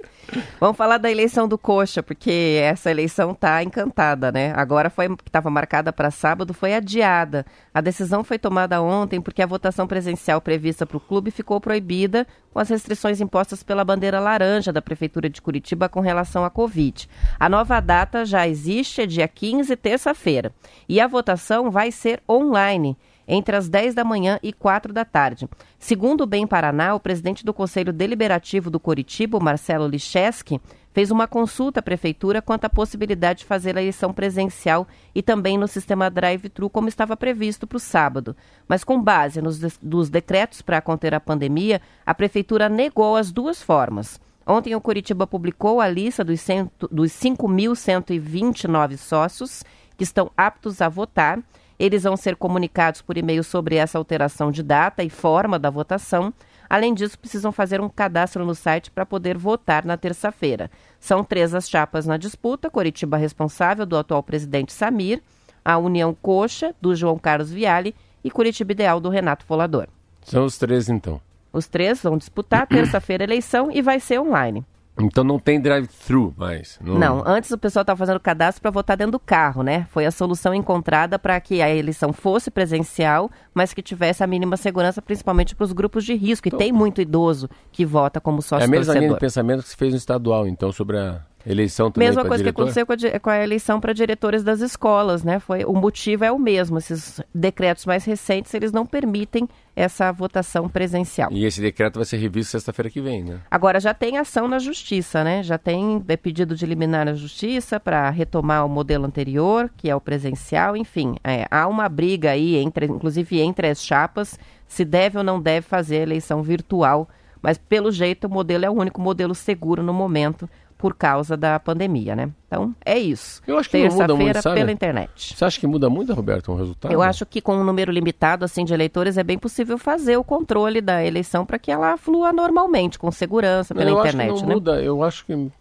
[0.59, 4.53] Vamos falar da eleição do Coxa, porque essa eleição tá encantada, né?
[4.55, 7.45] Agora foi que estava marcada para sábado, foi adiada.
[7.73, 12.25] A decisão foi tomada ontem porque a votação presencial prevista para o clube ficou proibida
[12.51, 17.09] com as restrições impostas pela bandeira laranja da prefeitura de Curitiba com relação à Covid.
[17.39, 20.51] A nova data já existe, é dia 15, terça-feira,
[20.87, 25.47] e a votação vai ser online entre as 10 da manhã e 4 da tarde.
[25.79, 30.59] Segundo o Bem Paraná, o presidente do Conselho Deliberativo do Coritiba, Marcelo Licheski,
[30.93, 35.57] fez uma consulta à prefeitura quanto à possibilidade de fazer a eleição presencial e também
[35.57, 38.35] no sistema drive-thru, como estava previsto para o sábado.
[38.67, 43.61] Mas com base nos dos decretos para conter a pandemia, a prefeitura negou as duas
[43.61, 44.21] formas.
[44.47, 49.63] Ontem o Curitiba publicou a lista dos, cento- dos 5.129 sócios
[49.97, 51.39] que estão aptos a votar.
[51.77, 56.33] Eles vão ser comunicados por e-mail sobre essa alteração de data e forma da votação.
[56.69, 60.71] Além disso, precisam fazer um cadastro no site para poder votar na terça-feira.
[60.99, 65.21] São três as chapas na disputa: Coritiba responsável do atual presidente Samir,
[65.63, 69.87] a União Coxa, do João Carlos Viale, e Curitiba Ideal, do Renato Folador.
[70.23, 71.21] São os três, então.
[71.53, 74.65] Os três vão disputar terça-feira a eleição e vai ser online.
[74.99, 76.79] Então não tem drive-thru mais.
[76.81, 79.85] Não, antes o pessoal estava fazendo cadastro para votar dentro do carro, né?
[79.91, 84.55] Foi a solução encontrada para que a eleição fosse presencial, mas que tivesse a mínima
[84.55, 86.47] segurança, principalmente para os grupos de risco.
[86.47, 89.19] E Então- tem muito idoso que vota como É sócio a mesma linha de torcedor.
[89.19, 92.55] pensamento que se fez no estadual, então, sobre a eleição também Mesma coisa diretor?
[92.55, 95.39] que aconteceu com a, com a eleição para diretores das escolas, né?
[95.39, 96.77] Foi, o motivo é o mesmo.
[96.77, 101.29] Esses decretos mais recentes, eles não permitem essa votação presencial.
[101.31, 103.39] E esse decreto vai ser revisto sexta-feira que vem, né?
[103.51, 105.43] Agora já tem ação na justiça, né?
[105.43, 109.95] Já tem é, pedido de eliminar na justiça para retomar o modelo anterior, que é
[109.95, 110.77] o presencial.
[110.77, 115.41] Enfim, é, há uma briga aí, entre, inclusive entre as chapas, se deve ou não
[115.41, 117.09] deve fazer a eleição virtual.
[117.41, 121.59] Mas pelo jeito o modelo é o único modelo seguro no momento por causa da
[121.59, 122.29] pandemia, né?
[122.47, 123.41] Então é isso.
[123.47, 125.35] Eu acho que Terça-feira pela internet.
[125.35, 126.91] Você acha que muda muito, Roberto, o resultado?
[126.91, 130.23] Eu acho que com um número limitado assim de eleitores é bem possível fazer o
[130.23, 134.35] controle da eleição para que ela flua normalmente, com segurança Não, pela eu internet, acho
[134.35, 134.55] que não né?
[134.55, 134.81] muda.
[134.81, 135.51] Eu acho que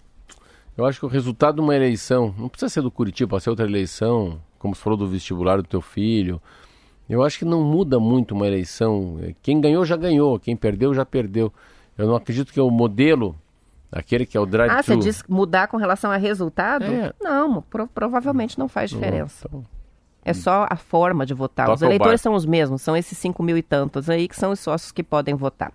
[0.76, 3.50] eu acho que o resultado de uma eleição não precisa ser do Curitiba, pode ser
[3.50, 6.42] outra eleição, como você falou do vestibular do teu filho.
[7.08, 9.20] Eu acho que não muda muito uma eleição.
[9.42, 11.52] Quem ganhou já ganhou, quem perdeu já perdeu.
[11.96, 13.36] Eu não acredito que o modelo,
[13.94, 14.82] aquele que é o Ah, drive-thru.
[14.84, 16.84] você diz mudar com relação a resultado?
[16.84, 17.12] É.
[17.20, 19.46] Não, pro- provavelmente não faz diferença.
[19.48, 19.64] Então,
[20.26, 21.66] É só a forma de votar.
[21.66, 24.52] Toca os eleitores são os mesmos, são esses cinco mil e tantos aí que são
[24.52, 25.70] os sócios que podem votar.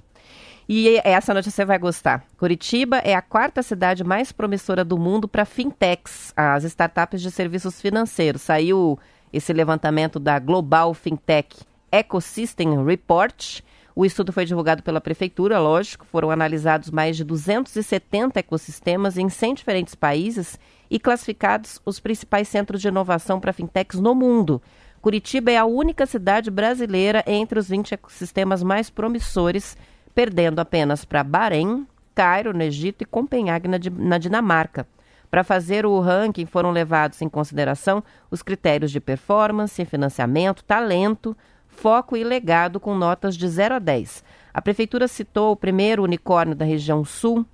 [0.67, 2.23] E essa notícia você vai gostar.
[2.38, 7.79] Curitiba é a quarta cidade mais promissora do mundo para fintechs, as startups de serviços
[7.82, 8.41] financeiros.
[8.43, 8.97] Saiu
[9.34, 11.55] esse levantamento da Global Fintech
[11.91, 13.62] Ecosystem Report.
[14.00, 16.06] O estudo foi divulgado pela prefeitura, lógico.
[16.06, 20.58] Foram analisados mais de 270 ecossistemas em 100 diferentes países
[20.90, 24.62] e classificados os principais centros de inovação para fintechs no mundo.
[25.02, 29.76] Curitiba é a única cidade brasileira entre os 20 ecossistemas mais promissores,
[30.16, 31.86] perdendo apenas para Bahrein,
[32.16, 34.88] Cairo, no Egito, e Copenhague, na, Di- na Dinamarca.
[35.30, 41.36] Para fazer o ranking, foram levados em consideração os critérios de performance, financiamento, talento,
[41.80, 44.24] foco e legado com notas de 0 a 10.
[44.54, 47.46] A prefeitura citou o primeiro unicórnio da região sul,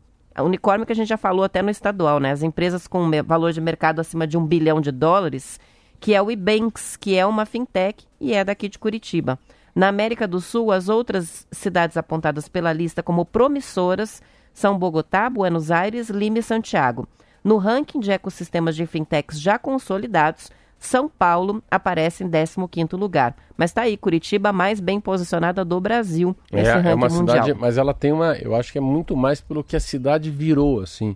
[0.44, 2.32] unicórnio que a gente já falou até no estadual, né?
[2.32, 5.60] As empresas com valor de mercado acima de um bilhão de dólares,
[6.00, 9.38] que é o Ibanks, que é uma fintech e é daqui de Curitiba.
[9.76, 14.22] Na América do Sul, as outras cidades apontadas pela lista como promissoras
[14.54, 17.08] são Bogotá, Buenos Aires, Lima e Santiago.
[17.44, 23.36] No ranking de ecossistemas de fintechs já consolidados, São Paulo aparece em 15º lugar.
[23.58, 27.08] Mas está aí, Curitiba, a mais bem posicionada do Brasil nesse É, ranking é uma
[27.10, 27.44] mundial.
[27.44, 30.30] cidade, mas ela tem uma, eu acho que é muito mais pelo que a cidade
[30.30, 31.16] virou, assim.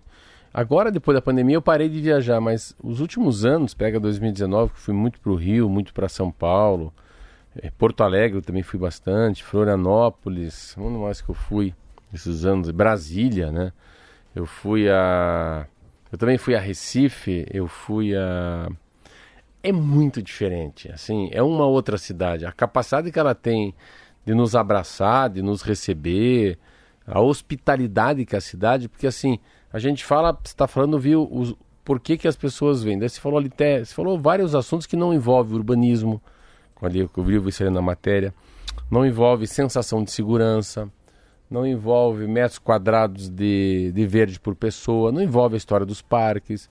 [0.52, 4.80] Agora, depois da pandemia, eu parei de viajar, mas os últimos anos, pega 2019, que
[4.80, 6.92] fui muito para o Rio, muito para São Paulo,
[7.62, 11.76] eh, Porto Alegre também fui bastante, Florianópolis, onde mais que eu fui
[12.12, 12.72] esses anos?
[12.72, 13.72] Brasília, né?
[14.36, 15.68] Eu fui a...
[16.12, 18.68] Eu também fui a Recife, eu fui a...
[19.62, 22.46] É muito diferente, assim, é uma outra cidade.
[22.46, 23.76] A capacidade que ela tem
[24.26, 26.58] de nos abraçar, de nos receber,
[27.06, 29.40] a hospitalidade que a cidade, porque assim,
[29.74, 32.98] a gente fala, você está falando, viu, os, por que, que as pessoas vêm.
[32.98, 36.22] Daí você falou ali, você falou vários assuntos que não envolvem urbanismo,
[36.82, 38.34] ali que eu vi você na matéria,
[38.90, 40.90] não envolve sensação de segurança,
[41.50, 46.70] não envolve metros quadrados de, de verde por pessoa, não envolve a história dos parques.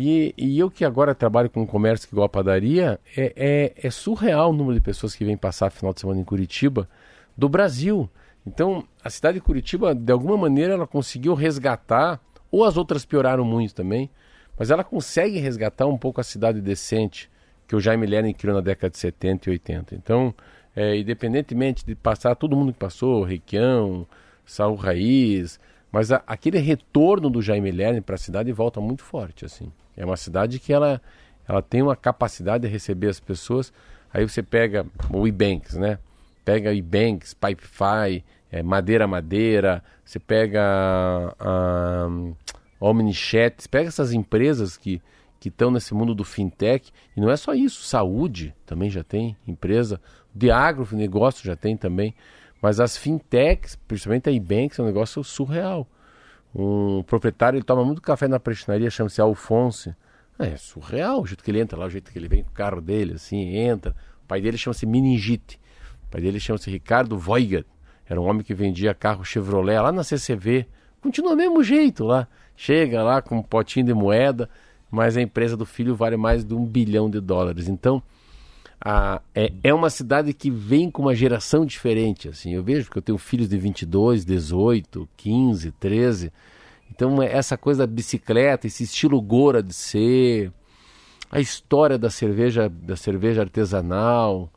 [0.00, 4.50] E, e eu que agora trabalho com comércio igual a padaria, é, é, é surreal
[4.50, 6.88] o número de pessoas que vêm passar final de semana em Curitiba
[7.36, 8.08] do Brasil.
[8.46, 13.44] Então, a cidade de Curitiba, de alguma maneira, ela conseguiu resgatar, ou as outras pioraram
[13.44, 14.08] muito também,
[14.56, 17.28] mas ela consegue resgatar um pouco a cidade decente
[17.66, 19.96] que o Jaime Lerner criou na década de 70 e 80.
[19.96, 20.32] Então,
[20.76, 24.06] é, independentemente de passar todo mundo que passou, Requião,
[24.46, 25.58] Saul Raiz,
[25.90, 29.72] mas a- aquele retorno do Jaime Lerner para a cidade volta muito forte, assim.
[29.98, 31.02] É uma cidade que ela,
[31.46, 33.72] ela tem uma capacidade de receber as pessoas.
[34.14, 35.98] Aí você pega o Ibanks, né?
[36.44, 40.62] Pega Ibanks, Pipefy, é, Madeira Madeira, você pega
[41.38, 42.08] a,
[42.80, 45.02] Omnichat, você pega essas empresas que
[45.40, 49.36] que estão nesse mundo do fintech, e não é só isso, saúde também já tem
[49.46, 50.00] empresa,
[50.34, 52.14] de agronegócio já tem também,
[52.60, 55.86] mas as fintechs, principalmente a Ibanks, é um negócio surreal.
[56.54, 59.94] Um proprietário, ele toma muito café na prestinaria, chama-se Alfonso.
[60.38, 62.52] É surreal o jeito que ele entra lá, o jeito que ele vem com o
[62.52, 63.94] carro dele, assim, entra.
[64.24, 65.60] O pai dele chama-se Meningite.
[66.06, 67.66] O pai dele chama-se Ricardo Voigat.
[68.08, 70.66] Era um homem que vendia carro Chevrolet lá na CCV.
[71.00, 72.26] Continua do mesmo jeito lá.
[72.56, 74.48] Chega lá com um potinho de moeda,
[74.90, 77.68] mas a empresa do filho vale mais de um bilhão de dólares.
[77.68, 78.02] Então,
[78.80, 82.28] a, é, é uma cidade que vem com uma geração diferente.
[82.28, 86.32] assim Eu vejo que eu tenho filhos de 22, 18, 15, 13.
[86.90, 90.52] Então, é essa coisa da bicicleta, esse estilo Gora de ser,
[91.30, 94.50] a história da cerveja, da cerveja artesanal,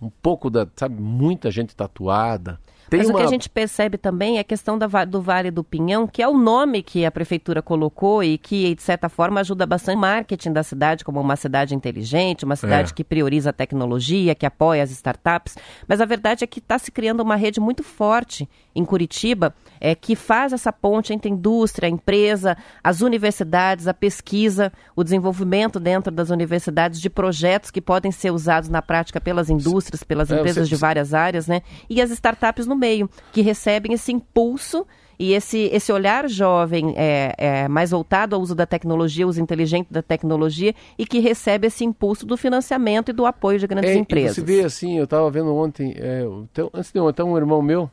[0.00, 2.60] um pouco da, sabe, muita gente tatuada.
[2.92, 3.14] Tem Mas uma...
[3.14, 6.22] o que a gente percebe também é a questão da, do Vale do Pinhão, que
[6.22, 10.00] é o nome que a prefeitura colocou e que, de certa forma, ajuda bastante o
[10.00, 12.94] marketing da cidade como uma cidade inteligente, uma cidade é.
[12.94, 15.56] que prioriza a tecnologia, que apoia as startups.
[15.88, 19.94] Mas a verdade é que está se criando uma rede muito forte em Curitiba é,
[19.94, 25.80] que faz essa ponte entre a indústria, a empresa, as universidades, a pesquisa, o desenvolvimento
[25.80, 30.38] dentro das universidades de projetos que podem ser usados na prática pelas indústrias, pelas é,
[30.38, 30.74] empresas você...
[30.74, 31.62] de várias áreas, né?
[31.88, 34.84] E as startups no meio, que recebem esse impulso
[35.18, 39.86] e esse, esse olhar jovem é, é, mais voltado ao uso da tecnologia, uso inteligente
[39.88, 43.94] da tecnologia e que recebe esse impulso do financiamento e do apoio de grandes é,
[43.94, 44.34] empresas.
[44.34, 47.88] Você vê assim, eu estava vendo ontem, é, então, antes de ontem, um irmão meu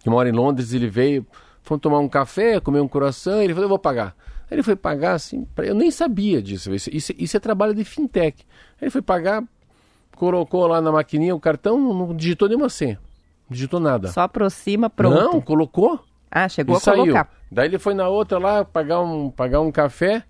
[0.00, 1.24] que mora em Londres, ele veio,
[1.62, 4.16] fomos tomar um café, comer um coração, ele falou, eu vou pagar.
[4.50, 7.84] Aí ele foi pagar assim, eu nem sabia disso, isso, isso, isso é trabalho de
[7.84, 8.44] fintech.
[8.72, 9.44] Aí ele foi pagar,
[10.16, 12.98] colocou lá na maquininha o cartão, não digitou nenhuma senha.
[13.52, 14.08] Digitou nada.
[14.08, 15.34] Só aproxima, pronto.
[15.34, 16.00] Não, colocou.
[16.30, 17.26] Ah, chegou a colocar.
[17.26, 17.42] Saiu.
[17.50, 20.24] Daí ele foi na outra lá pagar um, pagar um café.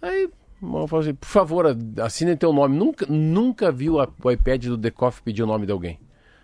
[0.00, 0.30] Aí
[0.62, 2.76] eu falei assim, por favor, assine teu nome.
[2.76, 5.98] Nunca, nunca viu o iPad do Decoff pedir o nome de alguém.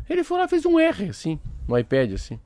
[0.09, 2.39] Ele foi lá fez um R, assim, no iPad, assim.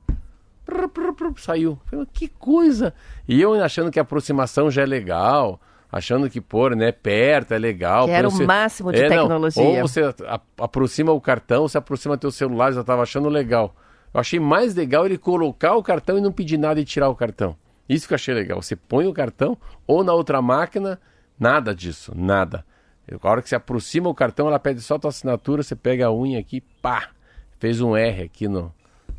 [0.65, 1.79] Prr, prr, prr, saiu.
[1.85, 2.93] Falei, que coisa!
[3.27, 5.59] E eu achando que a aproximação já é legal
[5.91, 8.05] achando que pôr, né, perto é legal.
[8.05, 9.63] Que era o máximo de é, tecnologia.
[9.63, 10.01] Não, ou você
[10.57, 13.75] aproxima o cartão, você aproxima teu celular, já estava achando legal.
[14.13, 17.15] Eu achei mais legal ele colocar o cartão e não pedir nada e tirar o
[17.15, 17.55] cartão.
[17.89, 18.61] Isso que eu achei legal.
[18.61, 20.99] Você põe o cartão ou na outra máquina,
[21.37, 22.65] nada disso, nada.
[23.21, 26.05] A hora que você aproxima o cartão, ela pede só a tua assinatura, você pega
[26.05, 27.09] a unha aqui, pá,
[27.59, 28.73] fez um R aqui no,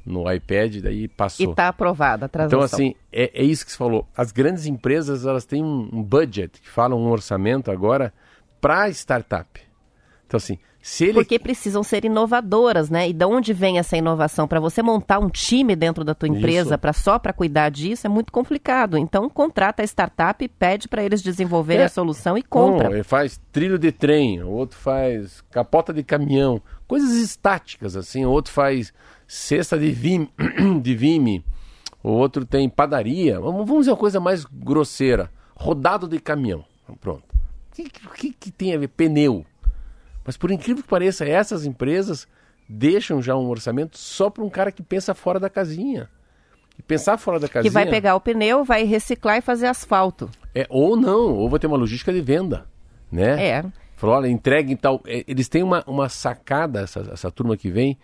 [0.04, 1.46] no iPad, daí passou.
[1.46, 2.58] E está aprovada a transação.
[2.58, 4.06] Então, assim, é, é, isso que você falou.
[4.16, 8.12] As grandes empresas, elas têm um, budget, que falam um orçamento agora,
[8.60, 9.60] para startup.
[10.26, 10.58] Então, assim,
[11.00, 11.14] ele...
[11.14, 13.08] Porque precisam ser inovadoras, né?
[13.08, 14.48] E de onde vem essa inovação?
[14.48, 18.10] Para você montar um time dentro da tua empresa para só para cuidar disso é
[18.10, 18.98] muito complicado.
[18.98, 21.86] Então, contrata a startup, pede para eles desenvolverem é.
[21.86, 22.90] a solução e compra.
[22.90, 28.24] ele faz trilho de trem, o outro faz capota de caminhão, coisas estáticas, assim.
[28.24, 28.92] O outro faz
[29.26, 30.28] cesta de vime,
[30.82, 31.44] de vime.
[32.02, 33.38] o outro tem padaria.
[33.38, 36.64] Vamos dizer uma coisa mais grosseira: rodado de caminhão.
[37.00, 37.22] Pronto.
[37.70, 38.88] O que, que, que tem a ver?
[38.88, 39.46] Pneu.
[40.24, 42.26] Mas por incrível que pareça, essas empresas
[42.68, 46.08] deixam já um orçamento só para um cara que pensa fora da casinha.
[46.78, 47.70] E pensar fora da casinha.
[47.70, 50.30] Que vai pegar o pneu, vai reciclar e fazer asfalto.
[50.54, 52.66] É, ou não, ou vai ter uma logística de venda.
[53.10, 53.46] Né?
[53.46, 53.64] É.
[53.96, 55.00] Falou, olha, entregue e tal.
[55.06, 57.98] É, eles têm uma, uma sacada, essa, essa turma que vem,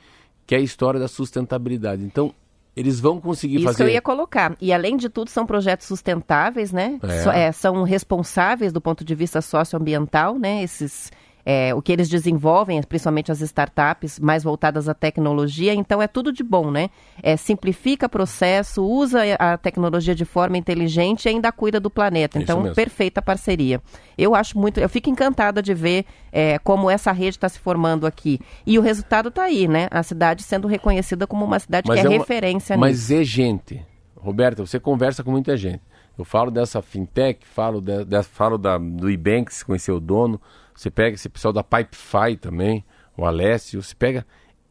[0.47, 2.05] que é a história da sustentabilidade.
[2.05, 2.35] Então,
[2.77, 3.85] eles vão conseguir Isso fazer.
[3.85, 4.55] Isso eu ia colocar.
[4.61, 7.01] E além de tudo, são projetos sustentáveis, né?
[7.03, 7.23] É.
[7.23, 10.62] So, é, são responsáveis do ponto de vista socioambiental, né?
[10.62, 11.11] Esses
[11.51, 16.30] é, o que eles desenvolvem, principalmente as startups mais voltadas à tecnologia, então é tudo
[16.30, 16.90] de bom, né?
[17.22, 22.38] É, simplifica processo, usa a tecnologia de forma inteligente e ainda cuida do planeta.
[22.38, 23.80] Então, perfeita parceria.
[24.18, 28.07] Eu acho muito, eu fico encantada de ver é, como essa rede está se formando
[28.07, 28.38] aqui.
[28.66, 29.88] E o resultado está aí, né?
[29.90, 33.14] A cidade sendo reconhecida como uma cidade mas que é, é uma, referência mas nisso.
[33.14, 33.86] Mas é gente.
[34.14, 35.80] Roberta, você conversa com muita gente.
[36.18, 40.38] Eu falo dessa fintech, falo, de, de, falo da, do Ibanks, conhecer o dono,
[40.79, 42.85] você pega esse pessoal da Pipefy também,
[43.16, 44.24] o Alessio, você pega,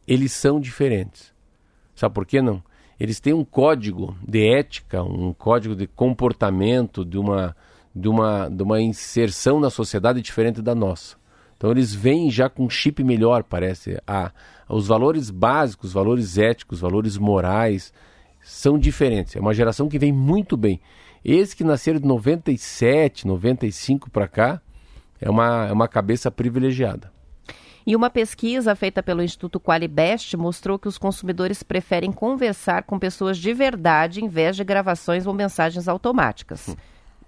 [0.06, 1.34] eles são diferentes.
[1.94, 2.62] Sabe por que não?
[2.98, 7.54] Eles têm um código de ética, um código de comportamento, de uma,
[7.94, 11.14] de uma, de uma inserção na sociedade diferente da nossa.
[11.58, 14.00] Então eles vêm já com um chip melhor, parece.
[14.06, 14.32] Ah,
[14.66, 17.92] os valores básicos, os valores éticos, os valores morais
[18.40, 19.36] são diferentes.
[19.36, 20.80] É uma geração que vem muito bem.
[21.22, 24.62] Esses que nasceram de 97, 95 para cá,
[25.20, 27.10] é uma, é uma cabeça privilegiada.
[27.86, 33.38] E uma pesquisa feita pelo Instituto Qualibest mostrou que os consumidores preferem conversar com pessoas
[33.38, 36.68] de verdade em vez de gravações ou mensagens automáticas.
[36.68, 36.76] Hum.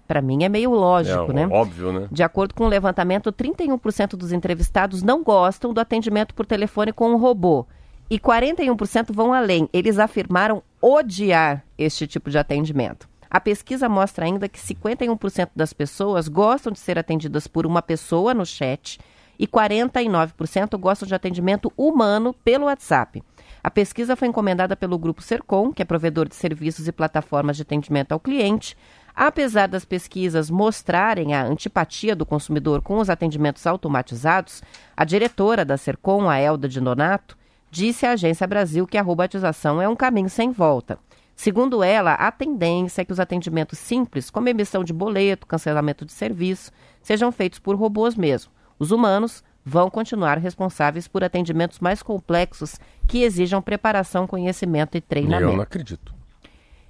[0.07, 1.47] Para mim é meio lógico, é, né?
[1.49, 2.07] Óbvio, né?
[2.11, 6.93] De acordo com o um levantamento, 31% dos entrevistados não gostam do atendimento por telefone
[6.93, 7.65] com um robô.
[8.07, 9.69] E 41% vão além.
[9.71, 13.09] Eles afirmaram odiar este tipo de atendimento.
[13.31, 18.33] A pesquisa mostra ainda que 51% das pessoas gostam de ser atendidas por uma pessoa
[18.33, 18.99] no chat
[19.39, 23.23] e 49% gostam de atendimento humano pelo WhatsApp.
[23.63, 27.61] A pesquisa foi encomendada pelo Grupo Sercom, que é provedor de serviços e plataformas de
[27.61, 28.75] atendimento ao cliente.
[29.15, 34.61] Apesar das pesquisas mostrarem a antipatia do consumidor com os atendimentos automatizados,
[34.95, 37.37] a diretora da Sercom, a Elda de Donato,
[37.69, 40.99] disse à Agência Brasil que a robotização é um caminho sem volta.
[41.35, 46.11] Segundo ela, a tendência é que os atendimentos simples, como emissão de boleto, cancelamento de
[46.11, 46.71] serviço,
[47.01, 48.51] sejam feitos por robôs mesmo.
[48.77, 55.51] Os humanos vão continuar responsáveis por atendimentos mais complexos que exijam preparação, conhecimento e treinamento.
[55.51, 56.13] Eu não acredito.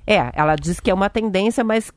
[0.05, 1.91] É, ela diz que é uma tendência, mas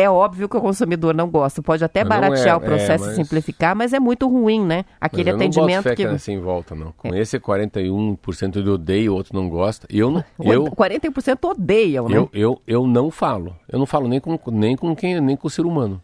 [0.00, 1.62] é óbvio que o consumidor não gosta.
[1.62, 4.28] Pode até Mas não baratear é, o processo é, mas- e simplificar, mas é muito
[4.28, 4.84] ruim, né?
[5.00, 6.06] Aquele Mas eu não atendimento boto fé que.
[6.06, 6.14] que...
[6.14, 6.92] assim em volta, não.
[6.92, 9.86] Com esse 41% eu odeio, o outro não gosta.
[9.90, 12.16] Eu, não- eu, 40% odeiam, né?
[12.16, 13.54] eu, eu, eu não falo.
[13.68, 16.00] Eu não falo nem com, nem com quem, nem com o ser humano.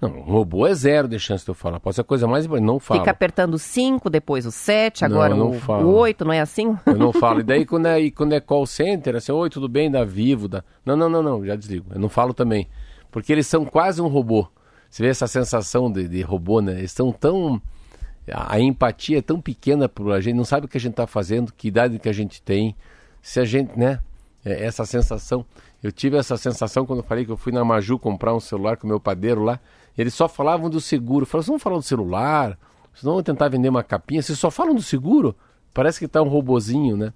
[0.00, 1.78] Não, um robô é zero de chance de eu falar.
[1.78, 2.66] Pode ser a coisa mais importante.
[2.66, 3.00] Não falo.
[3.00, 5.88] Fica apertando o 5, depois o 7, Não, agora eu não o, falo.
[5.88, 6.74] o 8, não é assim?
[6.86, 7.40] Eu não falo.
[7.40, 10.64] E daí quando é, quando é call center, assim, oi, tudo bem, da Vivo, da...
[10.86, 11.84] Não, não, não, não, já desligo.
[11.92, 12.66] Eu não falo também.
[13.10, 14.46] Porque eles são quase um robô.
[14.88, 16.72] Você vê essa sensação de, de robô, né?
[16.72, 17.60] Eles estão tão...
[18.32, 21.06] A, empatia é tão pequena por a gente, não sabe o que a gente está
[21.06, 22.76] fazendo, que idade que a gente tem.
[23.20, 24.00] Se a gente, né?
[24.44, 25.44] É, essa sensação.
[25.82, 28.76] Eu tive essa sensação quando eu falei que eu fui na Maju comprar um celular
[28.76, 29.58] com o meu padeiro lá.
[29.96, 31.26] Eles só falavam do seguro.
[31.26, 32.58] Falaram, vocês vão falar do celular?
[32.92, 34.22] Vocês não vão tentar vender uma capinha?
[34.22, 35.34] Vocês só falam do seguro?
[35.74, 37.12] Parece que tá um robozinho, né?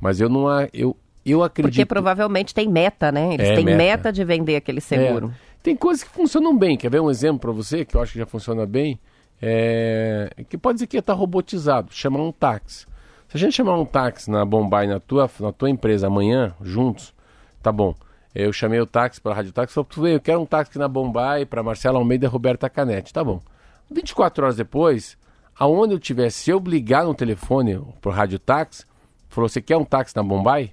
[0.00, 0.46] Mas eu não...
[0.72, 0.96] Eu,
[1.30, 1.72] eu acredito...
[1.72, 3.34] Porque provavelmente tem meta, né?
[3.34, 3.76] Eles É, têm meta.
[3.78, 4.12] meta.
[4.12, 5.32] de vender aquele seguro.
[5.44, 5.48] É.
[5.62, 6.76] Tem coisas que funcionam bem.
[6.76, 8.98] Quer ver um exemplo para você que eu acho que já funciona bem?
[9.40, 10.30] É...
[10.48, 11.88] Que pode dizer que está robotizado.
[11.92, 12.86] Chamar um táxi.
[13.28, 17.12] Se a gente chamar um táxi na Bombay, na tua, na tua empresa amanhã, juntos,
[17.62, 17.94] tá bom.
[18.34, 20.78] Eu chamei o táxi para a Rádio Táxi, falei, tu vê, eu quero um táxi
[20.78, 23.12] na Bombay para Marcela Almeida e Roberta Canete.
[23.12, 23.40] Tá bom.
[23.90, 25.16] 24 horas depois,
[25.58, 28.84] aonde eu tiver, se eu ligar no telefone pro Rádio Táxi,
[29.28, 30.72] falou, você quer um táxi na Bombay?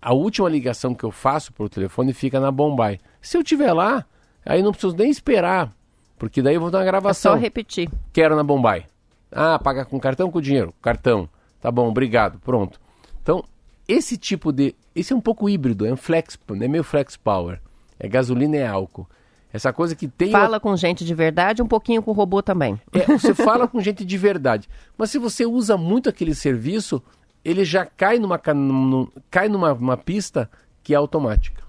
[0.00, 2.98] A última ligação que eu faço por telefone fica na Bombay.
[3.20, 4.04] Se eu tiver lá,
[4.44, 5.72] aí não preciso nem esperar,
[6.18, 7.36] porque daí eu vou dar uma É só gravação.
[7.36, 7.90] repetir.
[8.12, 8.84] Quero na Bombay.
[9.30, 10.72] Ah, paga com cartão ou com dinheiro?
[10.80, 11.28] Cartão.
[11.60, 12.38] Tá bom, obrigado.
[12.38, 12.80] Pronto.
[13.22, 13.44] Então,
[13.88, 14.74] esse tipo de.
[14.94, 17.60] Esse é um pouco híbrido, é um flex, é meio flex power.
[17.98, 19.06] É gasolina e álcool.
[19.52, 20.30] Essa coisa que tem.
[20.30, 22.80] Fala com gente de verdade, um pouquinho com o robô também.
[22.92, 24.68] É, você fala com gente de verdade.
[24.98, 27.02] Mas se você usa muito aquele serviço,
[27.48, 30.50] ele já cai numa, num- cai numa uma pista
[30.82, 31.62] que é automática.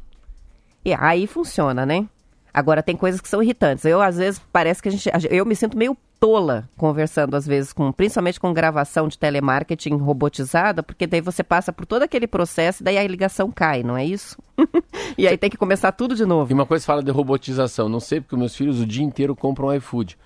[0.83, 2.07] E aí funciona, né?
[2.53, 3.85] Agora tem coisas que são irritantes.
[3.85, 7.71] Eu às vezes parece que a gente, eu me sinto meio tola conversando às vezes
[7.71, 12.81] com, principalmente com gravação de telemarketing robotizada, porque daí você passa por todo aquele processo
[12.81, 14.35] e daí a ligação cai, não é isso?
[15.15, 16.51] e aí tem que começar tudo de E novo.
[16.51, 17.87] uma coisa fala de robotização.
[17.87, 20.17] Não sei porque meus filhos o dia inteiro compram iFood.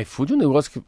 [0.00, 0.82] IFood é um negócio que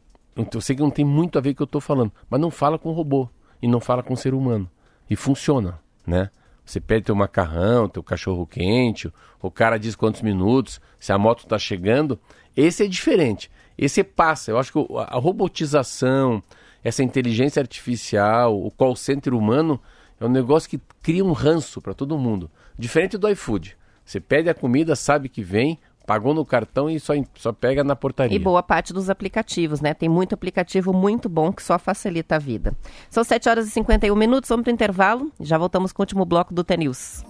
[0.55, 2.39] eu sei que não tem muito a ver com o que eu estou falando, mas
[2.41, 3.29] não fala com robô
[3.61, 4.69] e não fala com ser humano.
[5.09, 6.29] E funciona, né?
[6.65, 11.43] Você pede teu macarrão, teu cachorro quente, o cara diz quantos minutos, se a moto
[11.43, 12.19] está chegando.
[12.55, 13.49] Esse é diferente.
[13.77, 14.51] Esse passa.
[14.51, 16.43] Eu acho que o- a robotização,
[16.83, 19.79] essa inteligência artificial, o call center humano
[20.19, 22.49] é um negócio que cria um ranço para todo mundo.
[22.77, 23.77] Diferente do iFood.
[24.03, 27.93] Você pede a comida, sabe que vem, pagou no cartão e só, só pega na
[27.95, 28.33] portaria.
[28.33, 29.93] E boa parte dos aplicativos, né?
[29.93, 32.73] Tem muito aplicativo muito bom que só facilita a vida.
[33.09, 35.31] São 7 horas e 51 minutos, vamos para o intervalo.
[35.41, 37.25] Já voltamos com o último bloco do T-News.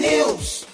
[0.00, 0.66] News.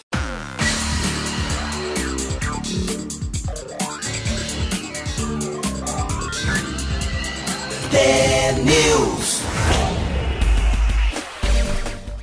[8.64, 9.15] News.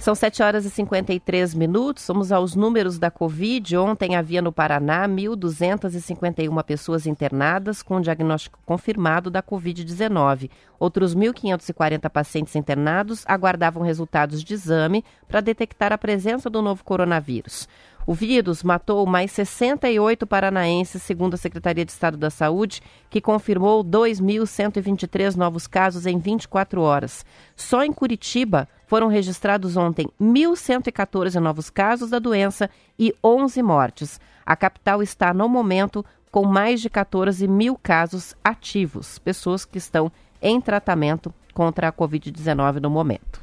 [0.04, 2.06] São 7 horas e 53 minutos.
[2.06, 3.78] Vamos aos números da Covid.
[3.78, 10.50] Ontem havia no Paraná 1.251 pessoas internadas com diagnóstico confirmado da Covid-19.
[10.78, 17.70] Outros 1.540 pacientes internados aguardavam resultados de exame para detectar a presença do novo coronavírus.
[18.06, 23.82] O vírus matou mais 68 paranaenses, segundo a Secretaria de Estado da Saúde, que confirmou
[23.82, 27.26] 2.123 novos casos em 24 horas.
[27.56, 32.70] Só em Curitiba foram registrados ontem 1.114 novos casos da doença
[33.00, 34.22] e 11 mortes.
[34.46, 40.12] A capital está, no momento, com mais de 14 mil casos ativos, pessoas que estão
[40.40, 43.42] em tratamento contra a Covid-19 no momento.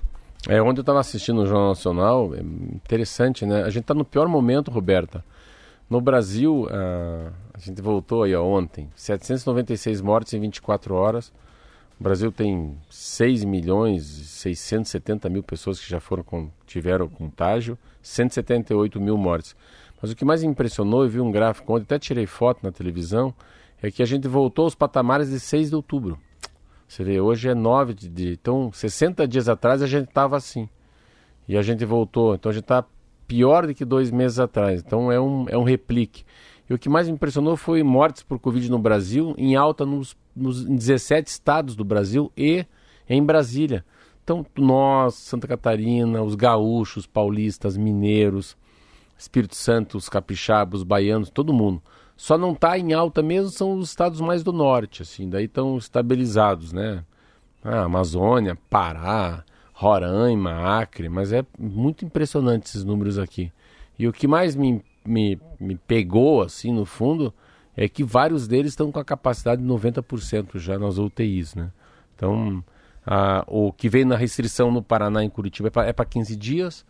[0.48, 2.42] É, ontem eu estava assistindo o Jornal Nacional, é
[2.72, 3.64] interessante, né?
[3.64, 5.24] A gente está no pior momento, Roberta.
[5.90, 11.32] No Brasil, ah, a gente voltou aí ó, ontem, 796 mortes em 24 horas.
[12.00, 17.76] O Brasil tem 6 milhões e 670 mil pessoas que já foram com, tiveram contágio,
[18.00, 19.54] 178 mil mortes.
[20.00, 23.34] Mas o que mais impressionou, eu vi um gráfico ontem, até tirei foto na televisão,
[23.82, 26.18] é que a gente voltou aos patamares de 6 de outubro.
[26.88, 28.32] Você vê, hoje é 9 de, de.
[28.32, 30.70] Então, 60 dias atrás a gente estava assim.
[31.46, 32.34] E a gente voltou.
[32.34, 32.82] Então a gente está
[33.28, 34.82] pior do que dois meses atrás.
[34.84, 36.24] Então é um, é um replique.
[36.70, 40.16] E o que mais me impressionou foi mortes por Covid no Brasil, em alta nos,
[40.36, 42.64] nos em 17 estados do Brasil e
[43.08, 43.84] em Brasília.
[44.22, 48.56] Então, nós, Santa Catarina, os gaúchos, paulistas, mineiros,
[49.18, 51.82] Espírito Santo, os capixabas, os baianos, todo mundo.
[52.16, 55.76] Só não está em alta mesmo são os estados mais do norte, assim, daí estão
[55.76, 57.02] estabilizados, né?
[57.64, 59.42] Ah, Amazônia, Pará,
[59.72, 63.50] Roraima, Acre, mas é muito impressionante esses números aqui.
[63.98, 67.34] E o que mais me, me, me pegou, assim, no fundo,
[67.76, 71.70] é que vários deles estão com a capacidade de 90% já nas UTIs, né?
[72.14, 72.62] Então,
[73.06, 76.86] ah, o que vem na restrição no Paraná em Curitiba é para 15 dias.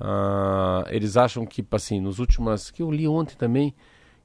[0.00, 2.70] Ah, eles acham que, assim, nos últimos.
[2.70, 3.74] que eu li ontem também,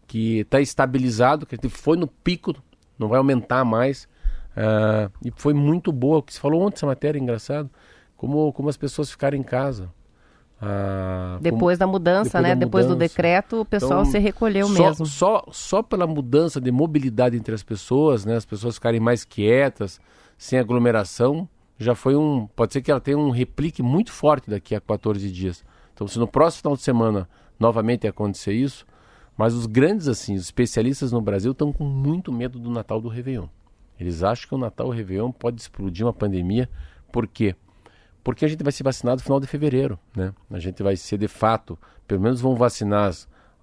[0.08, 2.56] que está estabilizado, que foi no pico,
[2.98, 4.08] não vai aumentar mais.
[4.56, 6.18] Ah, e foi muito boa.
[6.18, 7.70] O que se falou ontem essa matéria, engraçado,
[8.16, 9.92] como, como as pessoas ficaram em casa.
[10.60, 12.56] Ah, depois da mudança, depois né?
[12.56, 12.96] Da depois mudança.
[12.96, 15.06] do decreto, o pessoal então, se recolheu só, mesmo.
[15.06, 18.36] Só, só pela mudança de mobilidade entre as pessoas, né?
[18.36, 20.00] As pessoas ficarem mais quietas,
[20.38, 21.48] sem aglomeração,
[21.78, 22.48] já foi um.
[22.56, 25.64] Pode ser que ela tenha um replique muito forte daqui a 14 dias.
[25.94, 27.30] Então, se no próximo final de semana
[27.60, 28.86] novamente acontecer isso,
[29.38, 33.08] mas os grandes, assim, os especialistas no Brasil estão com muito medo do Natal do
[33.08, 33.48] Réveillon.
[34.00, 36.70] Eles acham que o Natal o Réveillon pode explodir uma pandemia.
[37.12, 37.56] Por quê?
[38.28, 40.34] Porque a gente vai ser vacinado no final de fevereiro, né?
[40.52, 43.10] A gente vai ser de fato, pelo menos vão vacinar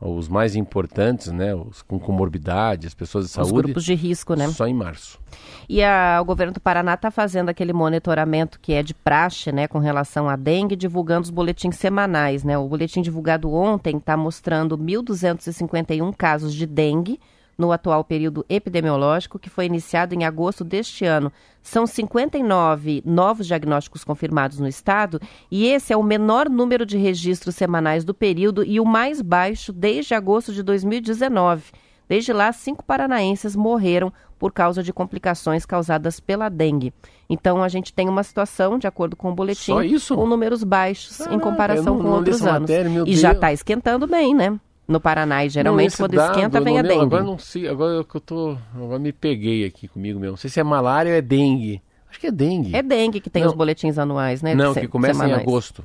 [0.01, 3.53] os mais importantes, né, os com comorbidade, as pessoas de saúde.
[3.53, 4.49] Os grupos de risco, né?
[4.49, 5.21] Só em março.
[5.69, 9.69] E a, o governo do Paraná está fazendo aquele monitoramento que é de praxe, né,
[9.69, 12.57] com relação à dengue, divulgando os boletins semanais, né?
[12.57, 17.21] O boletim divulgado ontem está mostrando 1.251 casos de dengue
[17.57, 21.31] no atual período epidemiológico, que foi iniciado em agosto deste ano.
[21.65, 25.19] São 59 novos diagnósticos confirmados no estado
[25.51, 29.73] e esse é o menor número de registros semanais do período e o mais baixo
[29.73, 31.73] desde agosto de 2019.
[32.07, 36.93] Desde lá, cinco paranaenses morreram por causa de complicações causadas pela dengue.
[37.31, 39.73] Então, a gente tem uma situação, de acordo com o boletim,
[40.15, 42.69] com números baixos em comparação com outros anos.
[42.69, 43.19] Matéria, e Deus.
[43.19, 44.61] já está esquentando bem, né?
[44.87, 45.45] No Paraná.
[45.45, 47.03] E geralmente não, quando dado, esquenta vem a dengue.
[47.03, 48.57] Agora não sei, agora que eu tô.
[48.75, 50.33] Agora me peguei aqui comigo mesmo.
[50.33, 51.83] Não sei se é malária ou é dengue.
[52.09, 52.75] Acho que é dengue.
[52.75, 53.51] É dengue que tem não.
[53.51, 54.55] os boletins anuais, né?
[54.55, 55.41] Não, que começa semanais.
[55.41, 55.85] em agosto.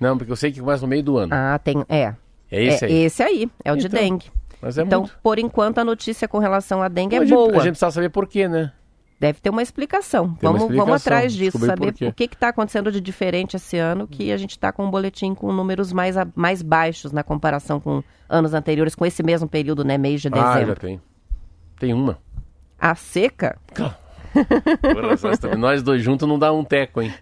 [0.00, 1.32] Não, porque eu sei que começa no meio do ano.
[1.32, 1.84] Ah, tem.
[1.88, 2.14] É.
[2.50, 2.94] É esse é, aí.
[2.94, 4.26] Esse aí, é o então, de dengue.
[4.62, 5.18] É então, muito...
[5.22, 7.50] por enquanto, a notícia com relação à dengue é boa.
[7.50, 8.72] A gente precisa saber por quê, né?
[9.20, 10.34] Deve ter uma explicação.
[10.34, 10.86] Tem vamos, uma explicação.
[10.86, 14.52] vamos atrás disso, saber o que está acontecendo de diferente esse ano, que a gente
[14.52, 18.94] está com um boletim com números mais, a, mais baixos na comparação com anos anteriores,
[18.94, 19.98] com esse mesmo período, né?
[19.98, 20.52] Mês de dezembro.
[20.52, 21.00] Ah, já tem.
[21.80, 22.18] Tem uma.
[22.78, 23.58] A seca?
[24.32, 27.12] Porra, nós dois juntos não dá um teco, hein?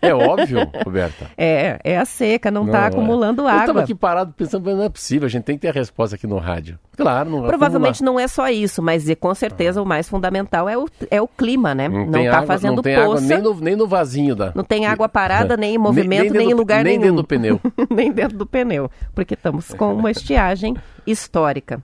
[0.00, 1.30] É óbvio, Roberta.
[1.36, 2.86] É, é a seca, não, está é.
[2.86, 3.52] acumulando água.
[3.52, 6.16] Eu estava aqui parado pensando, não é possível, a gente tem que ter a resposta
[6.16, 6.78] aqui no rádio.
[6.96, 8.12] Claro, não Provavelmente acumular.
[8.12, 9.82] não é só isso, mas com certeza ah.
[9.82, 11.88] o mais fundamental é o, é o clima, né?
[11.88, 13.24] Não, não tá fazendo não tem poça.
[13.24, 14.52] Água nem no, nem no vasinho da.
[14.54, 17.14] Não tem água parada, nem em movimento, nem, nem, nem em lugar nem nenhum.
[17.14, 17.60] Nem dentro do pneu.
[17.90, 21.82] nem dentro do pneu, porque estamos com uma estiagem histórica.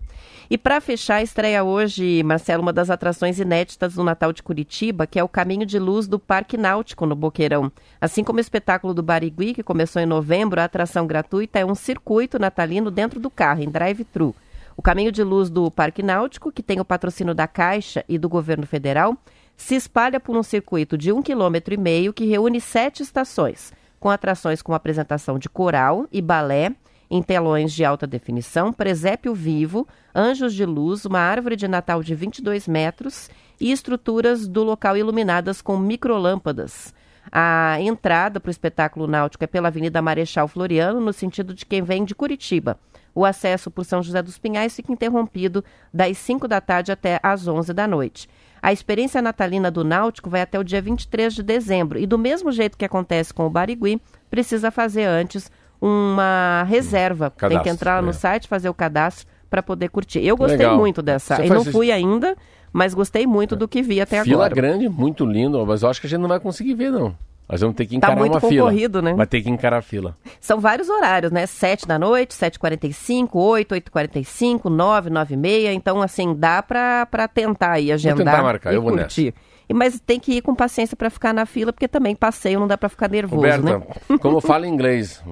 [0.51, 5.19] E para fechar, estreia hoje, Marcelo, uma das atrações inéditas do Natal de Curitiba, que
[5.19, 7.71] é o Caminho de Luz do Parque Náutico, no Boqueirão.
[8.01, 11.75] Assim como o espetáculo do Barigui, que começou em novembro, a atração gratuita é um
[11.75, 14.35] circuito natalino dentro do carro, em drive-thru.
[14.75, 18.29] O Caminho de Luz do Parque Náutico, que tem o patrocínio da Caixa e do
[18.29, 19.19] governo federal,
[19.55, 23.71] se espalha por um circuito de um quilômetro e meio que reúne sete estações,
[24.01, 26.73] com atrações com apresentação de coral e balé,
[27.11, 32.15] em telões de alta definição, presépio vivo, anjos de luz, uma árvore de Natal de
[32.15, 33.31] 22 metros
[33.61, 36.95] e estruturas do local iluminadas com microlâmpadas.
[37.31, 41.83] A entrada para o espetáculo náutico é pela Avenida Marechal Floriano, no sentido de quem
[41.83, 42.79] vem de Curitiba.
[43.15, 47.47] O acesso por São José dos Pinhais fica interrompido das 5 da tarde até às
[47.47, 48.29] 11 da noite.
[48.63, 52.51] A experiência natalina do Náutico vai até o dia 23 de dezembro e, do mesmo
[52.51, 54.01] jeito que acontece com o Barigui,
[54.31, 55.51] precisa fazer antes
[55.81, 57.31] uma reserva.
[57.31, 58.13] Cadastro, Tem que entrar lá no é.
[58.13, 60.25] site, fazer o cadastro para poder curtir.
[60.25, 60.77] Eu gostei Legal.
[60.77, 61.43] muito dessa.
[61.45, 62.37] Eu não fui ainda,
[62.73, 63.59] mas gostei muito é.
[63.59, 64.55] do que vi até Fila agora.
[64.55, 67.15] Fila grande, muito lindo, mas eu acho que a gente não vai conseguir ver, não.
[67.49, 69.11] Nós vamos ter que encarar tá muito uma concorrido, fila.
[69.11, 69.17] né?
[69.17, 70.15] Vai ter que encarar a fila.
[70.39, 71.47] São vários horários, né?
[71.47, 75.73] 7 da noite, 7h45, 8, 8h45, 9, 9 e meia.
[75.73, 79.35] Então, assim, dá para tentar aí agendar vou tentar marcar, eu vou curtir.
[79.35, 79.48] Nessa.
[79.73, 82.79] Mas tem que ir com paciência para ficar na fila, porque também passeio não dá
[82.79, 84.19] para ficar nervoso, Roberta, né?
[84.19, 85.23] como fala em inglês,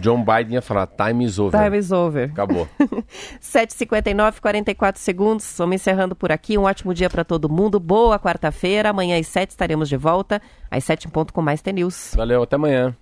[0.00, 1.62] John Biden ia falar time is over.
[1.62, 2.30] Time is over.
[2.30, 2.68] Acabou.
[3.40, 5.54] 7h59, 44 segundos.
[5.56, 6.58] Vamos encerrando por aqui.
[6.58, 7.80] Um ótimo dia para todo mundo.
[7.80, 8.90] Boa quarta-feira.
[8.90, 10.42] Amanhã às 7 estaremos de volta.
[10.70, 12.12] Às 7 em ponto com mais T-News.
[12.16, 12.94] Valeu, até amanhã.